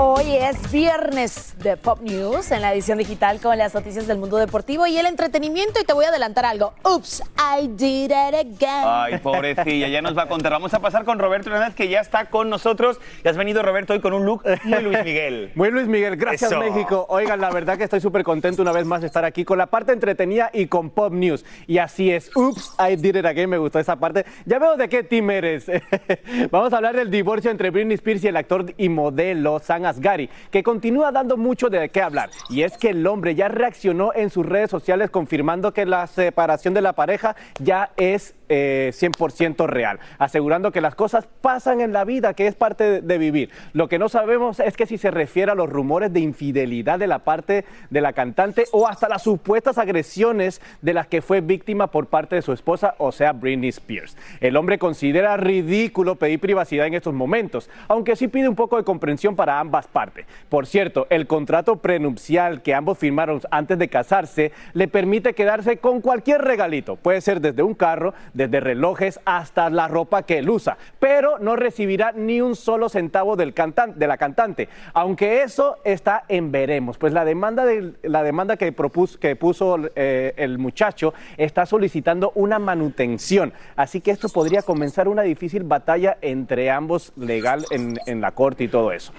Hoy 0.06 0.36
es 0.36 0.70
viernes 0.70 1.56
de 1.60 1.78
Pop 1.78 2.02
News 2.02 2.52
en 2.52 2.62
la 2.62 2.74
edición 2.74 2.98
digital 2.98 3.39
con 3.39 3.58
las 3.58 3.74
noticias 3.74 4.06
del 4.06 4.18
mundo 4.18 4.36
deportivo 4.36 4.86
y 4.86 4.98
el 4.98 5.06
entretenimiento 5.06 5.80
y 5.80 5.86
te 5.86 5.94
voy 5.94 6.04
a 6.04 6.10
adelantar 6.10 6.46
algo. 6.46 6.74
Oops, 6.84 7.24
I 7.38 7.68
did 7.68 8.12
it 8.12 8.36
again. 8.36 8.84
Ay, 8.84 9.20
pobrecilla, 9.20 9.88
ya 9.88 10.02
nos 10.02 10.18
va 10.18 10.24
a 10.24 10.28
contar. 10.28 10.52
Vamos 10.52 10.74
a 10.74 10.82
pasar 10.82 11.06
con 11.06 11.20
Roberto 11.20 11.50
Hernández, 11.50 11.74
que 11.74 11.88
ya 11.88 12.02
está 12.02 12.26
con 12.26 12.50
nosotros. 12.50 13.00
Y 13.24 13.30
has 13.30 13.38
venido, 13.38 13.63
Roberto, 13.63 13.94
hoy 13.94 14.02
con 14.02 14.12
un 14.12 14.26
look 14.26 14.44
muy 14.66 14.82
Luis 14.82 15.06
Miguel. 15.06 15.52
Muy 15.56 15.72
Luis 15.72 15.88
Miguel, 15.88 16.18
gracias 16.18 16.52
Eso. 16.52 16.60
México. 16.60 17.06
Oigan, 17.08 17.39
la 17.39 17.50
verdad 17.50 17.78
que 17.78 17.86
estoy 17.86 18.02
súper 18.02 18.26
contento 18.26 18.62
una 18.62 18.74
vez 18.74 18.86
más 18.86 19.00
de 19.00 19.08
estar 19.08 19.24
aquí 19.24 19.46
con 19.46 19.58
la 19.58 19.68
parte 19.68 19.94
entretenida 19.94 20.50
y 20.54 20.68
con 20.68 20.89
Pop 20.89 21.13
News. 21.13 21.46
Y 21.66 21.78
así 21.78 22.12
es, 22.12 22.36
Oops, 22.36 22.76
I 22.78 22.98
did 22.98 23.16
it 23.16 23.26
again, 23.26 23.50
me 23.50 23.58
gustó 23.58 23.80
esa 23.80 23.96
parte. 23.96 24.26
Ya 24.46 24.60
veo 24.60 24.76
de 24.76 24.89
qué 24.89 25.04
team 25.04 25.32
eres. 25.32 25.66
Vamos 26.52 26.74
a 26.74 26.76
hablar 26.76 26.94
del 26.94 27.10
divorcio 27.10 27.50
entre 27.52 27.70
Britney 27.70 27.96
Spears 27.96 28.26
y 28.26 28.28
el 28.28 28.36
actor 28.36 28.66
y 28.76 28.89
modelo 28.89 29.60
Sam 29.60 29.92
Cari, 29.99 30.29
que 30.51 30.63
continúa 30.63 31.12
dando 31.12 31.38
mucho 31.38 31.69
de 31.69 31.89
qué 31.89 32.01
hablar. 32.01 32.29
Y 32.49 32.63
es 32.63 32.77
que 32.77 32.89
el 32.89 33.06
hombre 33.08 33.36
ya 33.36 33.47
reaccionó 33.47 34.12
en 34.13 34.29
sus 34.29 34.45
redes 34.45 34.69
sociales 34.69 35.10
confirmando 35.10 35.73
que 35.73 35.86
la 35.86 36.08
separación 36.08 36.73
de 36.73 36.82
la 36.82 36.93
pareja 36.93 37.36
ya 37.60 37.91
es 37.97 38.36
100% 38.49 39.63
eh, 39.63 39.67
real, 39.67 39.99
asegurando 40.17 40.71
que 40.71 40.82
las 40.82 40.95
cosas 40.95 41.27
pasan 41.41 41.82
en 41.82 41.93
la 41.93 42.03
vida, 42.03 42.34
que 42.34 42.47
es 42.47 42.56
parte 42.56 43.01
de, 43.01 43.17
vivir. 43.17 43.49
Lo 43.73 43.88
que 43.88 43.99
no 43.99 44.10
sabemos 44.10 44.60
es 44.60 44.75
que 44.75 44.86
si 44.86 44.97
se 44.97 45.12
refiere 45.12 45.51
a 45.51 45.56
los 45.56 45.69
rumores 45.69 46.12
de 46.12 46.19
infidelidad 46.19 46.99
de 46.99 47.08
la 47.08 47.19
parte 47.19 47.65
de 47.89 48.01
la 48.01 48.13
cantante 48.13 48.65
o 48.71 48.88
hasta 48.88 49.08
las 49.08 49.23
supuestas 49.23 49.77
agresiones 49.77 50.62
de 50.82 50.93
las 50.93 51.08
que 51.08 51.21
fue 51.21 51.41
víctima 51.41 51.88
por 51.88 52.08
parte 52.08 52.36
de 52.36 52.41
su 52.41 52.53
esposa, 52.53 52.95
o 52.97 53.12
sea, 53.12 53.34
Britney 53.34 53.69
Spears. 53.69 54.17
El 54.39 54.58
hombre 54.58 54.77
considera 54.77 55.38
ridículo 55.38 56.15
pedir 56.15 56.39
privacidad 56.39 56.88
en 56.88 56.95
estos 56.95 57.13
momentos, 57.13 57.69
aunque 57.88 58.15
sí 58.15 58.27
pide 58.27 58.49
un 58.49 58.56
poco 58.56 58.77
de 58.77 58.84
comprensión 58.84 59.36
para 59.36 59.60
ambas 59.60 59.83
partes. 59.88 60.26
Por 60.50 60.65
cierto, 60.65 61.08
el 61.10 61.28
contrato 61.28 61.78
prenupcial 61.78 62.62
que 62.62 62.74
ambos 62.74 62.98
firmaron 62.98 63.41
antes 63.52 63.78
de 63.78 63.88
casarse 63.88 64.52
le 64.74 64.88
permite 64.88 65.34
quedarse 65.34 65.78
con 65.78 66.02
cualquier 66.02 66.41
regalito. 66.41 66.96
Puede 66.96 67.22
ser 67.22 67.41
desde 67.41 67.63
un 67.63 67.74
carro, 67.74 68.13
desde 68.34 68.60
relojes 68.60 69.19
hasta 69.26 69.69
la 69.69 69.88
ropa 69.88 70.24
que 70.24 70.39
él 70.39 70.50
usa, 70.50 70.78
pero 71.00 71.39
no 71.39 71.56
recibirá 71.56 72.12
ni 72.12 72.41
un 72.41 72.56
solo 72.56 72.89
centavo 72.89 73.36
del 73.36 73.54
cantante, 73.54 74.00
de 74.00 74.08
la 74.08 74.17
cantante, 74.17 74.69
aunque 74.93 75.43
eso 75.43 75.78
está 75.84 76.24
en 76.28 76.52
veremos, 76.52 76.98
pues 76.98 77.13
la 77.13 77.26
demanda, 77.26 77.65
de, 77.65 77.93
la 78.04 78.24
demanda 78.24 78.58
que, 78.58 78.72
propuso, 78.72 79.19
que 79.19 79.36
puso 79.36 79.78
eh, 79.96 80.34
el 80.38 80.58
muchacho 80.58 81.13
está 81.38 81.65
solicitando 81.65 82.32
una 82.36 82.60
manutención, 82.60 83.54
así 83.76 84.02
que 84.02 84.12
esto 84.12 84.30
podría 84.30 84.62
comenzar 84.62 85.08
una 85.08 85.24
difícil 85.24 85.63
batalla 85.63 86.17
entre 86.22 86.69
ambos 86.72 87.13
legal 87.15 87.65
en, 87.72 88.00
en 88.06 88.22
la 88.22 88.32
corte 88.32 88.63
y 88.63 88.67
todo 88.67 88.91
eso. 88.91 89.13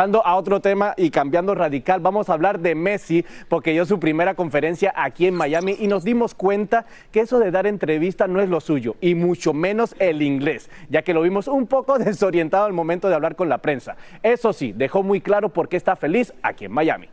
Pasando 0.00 0.26
a 0.26 0.36
otro 0.36 0.60
tema 0.60 0.94
y 0.96 1.10
cambiando 1.10 1.54
radical, 1.54 2.00
vamos 2.00 2.30
a 2.30 2.32
hablar 2.32 2.60
de 2.60 2.74
Messi, 2.74 3.22
porque 3.48 3.72
dio 3.72 3.84
su 3.84 4.00
primera 4.00 4.34
conferencia 4.34 4.94
aquí 4.96 5.26
en 5.26 5.34
Miami 5.34 5.76
y 5.78 5.88
nos 5.88 6.04
dimos 6.04 6.32
cuenta 6.34 6.86
que 7.12 7.20
eso 7.20 7.38
de 7.38 7.50
dar 7.50 7.66
entrevista 7.66 8.26
no 8.26 8.40
es 8.40 8.48
lo 8.48 8.62
suyo, 8.62 8.96
y 9.02 9.14
mucho 9.14 9.52
menos 9.52 9.94
el 9.98 10.22
inglés, 10.22 10.70
ya 10.88 11.02
que 11.02 11.12
lo 11.12 11.20
vimos 11.20 11.48
un 11.48 11.66
poco 11.66 11.98
desorientado 11.98 12.64
al 12.64 12.72
momento 12.72 13.10
de 13.10 13.14
hablar 13.14 13.36
con 13.36 13.50
la 13.50 13.58
prensa. 13.58 13.96
Eso 14.22 14.54
sí, 14.54 14.72
dejó 14.72 15.02
muy 15.02 15.20
claro 15.20 15.50
por 15.50 15.68
qué 15.68 15.76
está 15.76 15.96
feliz 15.96 16.32
aquí 16.42 16.64
en 16.64 16.72
Miami. 16.72 17.10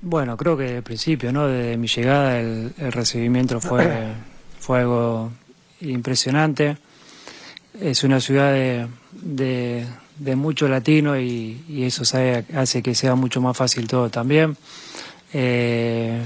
Bueno, 0.00 0.36
creo 0.36 0.56
que 0.56 0.78
al 0.78 0.82
principio, 0.82 1.32
¿no? 1.32 1.46
Desde 1.46 1.76
mi 1.76 1.86
llegada 1.86 2.40
el, 2.40 2.74
recibimiento 2.90 3.60
fue, 3.60 3.86
fue 4.58 4.80
algo 4.80 5.30
impresionante. 5.80 6.76
Es 7.80 8.02
una 8.02 8.18
ciudad 8.18 8.52
de, 8.52 8.88
de, 9.12 9.86
mucho 10.36 10.68
latino 10.68 11.18
y, 11.18 11.84
eso 11.84 12.02
hace 12.54 12.82
que 12.82 12.94
sea 12.94 13.14
mucho 13.14 13.40
más 13.40 13.56
fácil 13.56 13.86
todo 13.86 14.10
también. 14.10 14.56
Eh, 15.32 16.22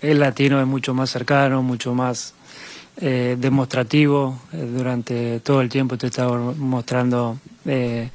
el 0.00 0.20
latino 0.20 0.60
es 0.60 0.66
mucho 0.66 0.92
más 0.92 1.10
cercano, 1.10 1.62
mucho 1.62 1.94
más 1.94 2.34
eh, 2.98 3.36
demostrativo. 3.38 4.38
Eh, 4.52 4.68
durante 4.76 5.40
todo 5.40 5.60
el 5.60 5.68
tiempo 5.68 5.96
te 5.96 6.08
estaba 6.08 6.38
mostrando. 6.52 7.38
Eh, 7.64 8.10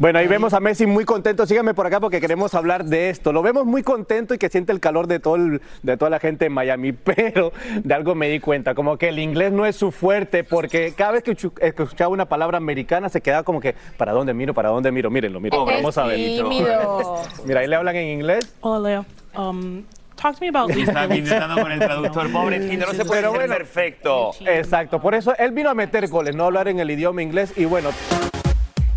bueno, 0.00 0.18
ahí 0.18 0.26
vemos 0.26 0.54
a 0.54 0.60
Messi 0.60 0.86
muy 0.86 1.04
contento. 1.04 1.44
Síganme 1.44 1.74
por 1.74 1.86
acá 1.86 2.00
porque 2.00 2.22
queremos 2.22 2.54
hablar 2.54 2.86
de 2.86 3.10
esto. 3.10 3.34
Lo 3.34 3.42
vemos 3.42 3.66
muy 3.66 3.82
contento 3.82 4.32
y 4.32 4.38
que 4.38 4.48
siente 4.48 4.72
el 4.72 4.80
calor 4.80 5.06
de, 5.06 5.20
todo 5.20 5.36
de 5.82 5.96
toda 5.98 6.10
la 6.10 6.18
gente 6.18 6.46
en 6.46 6.52
Miami. 6.54 6.92
Pero 7.10 7.52
de 7.84 7.92
algo 7.92 8.14
me 8.14 8.30
di 8.30 8.40
cuenta, 8.40 8.74
como 8.74 8.96
que 8.96 9.10
el 9.10 9.18
inglés 9.18 9.52
no 9.52 9.66
es 9.66 9.76
su 9.76 9.92
fuerte, 9.92 10.42
porque 10.42 10.94
cada 10.96 11.12
vez 11.12 11.22
que 11.22 11.36
escuchaba 11.60 12.08
una 12.08 12.24
palabra 12.24 12.56
americana 12.56 13.10
se 13.10 13.20
quedaba 13.20 13.42
como 13.42 13.60
que, 13.60 13.74
¿para 13.98 14.12
dónde 14.12 14.32
miro? 14.32 14.54
¿Para 14.54 14.70
dónde 14.70 14.90
miro? 14.90 15.10
Mírenlo, 15.10 15.38
miren. 15.38 15.66
Vamos 15.66 15.98
a 15.98 16.04
ver. 16.04 16.18
Mira, 17.44 17.60
ahí 17.60 17.66
le 17.66 17.76
hablan 17.76 17.96
en 17.96 18.08
inglés. 18.08 18.56
Hola, 18.62 18.88
Leo. 18.88 19.06
Um, 19.36 19.84
talk 20.16 20.34
to 20.34 20.40
me 20.40 20.48
about 20.48 20.70
Está 20.70 21.04
intentando 21.14 21.60
con 21.60 21.72
el 21.72 21.78
traductor, 21.78 22.32
pobrecito, 22.32 22.86
no 22.88 22.94
se 22.94 23.04
puede 23.04 23.30
ser 23.30 23.48
perfecto. 23.48 24.30
Exacto, 24.46 24.98
por 24.98 25.14
eso 25.14 25.34
él 25.36 25.52
vino 25.52 25.68
a 25.68 25.74
meter 25.74 26.08
goles, 26.08 26.34
no 26.34 26.44
hablar 26.44 26.68
en 26.68 26.80
el 26.80 26.90
idioma 26.90 27.22
inglés 27.22 27.52
y 27.54 27.66
bueno. 27.66 27.90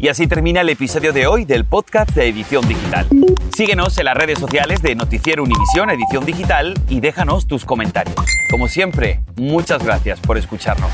Y 0.03 0.09
así 0.09 0.27
termina 0.27 0.59
el 0.59 0.67
episodio 0.67 1.13
de 1.13 1.27
hoy 1.27 1.45
del 1.45 1.63
podcast 1.63 2.09
de 2.09 2.27
Edición 2.27 2.67
Digital. 2.67 3.07
Síguenos 3.55 3.97
en 3.97 4.03
las 4.03 4.17
redes 4.17 4.37
sociales 4.37 4.81
de 4.81 4.95
Noticiero 4.95 5.43
Univisión 5.43 5.89
Edición 5.89 6.25
Digital 6.25 6.73
y 6.89 6.99
déjanos 6.99 7.47
tus 7.47 7.63
comentarios. 7.63 8.17
Como 8.51 8.67
siempre, 8.67 9.21
muchas 9.37 9.81
gracias 9.81 10.19
por 10.19 10.37
escucharnos. 10.37 10.91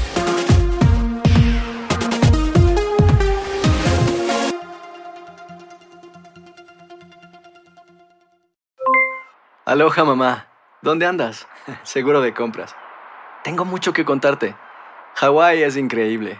Aloha 9.66 10.06
mamá, 10.06 10.50
¿dónde 10.84 11.08
andas? 11.08 11.48
Seguro 11.82 12.22
de 12.22 12.36
compras. 12.36 12.76
Tengo 13.44 13.66
mucho 13.66 13.92
que 13.92 14.06
contarte. 14.06 14.56
Hawái 15.16 15.64
es 15.64 15.78
increíble. 15.78 16.40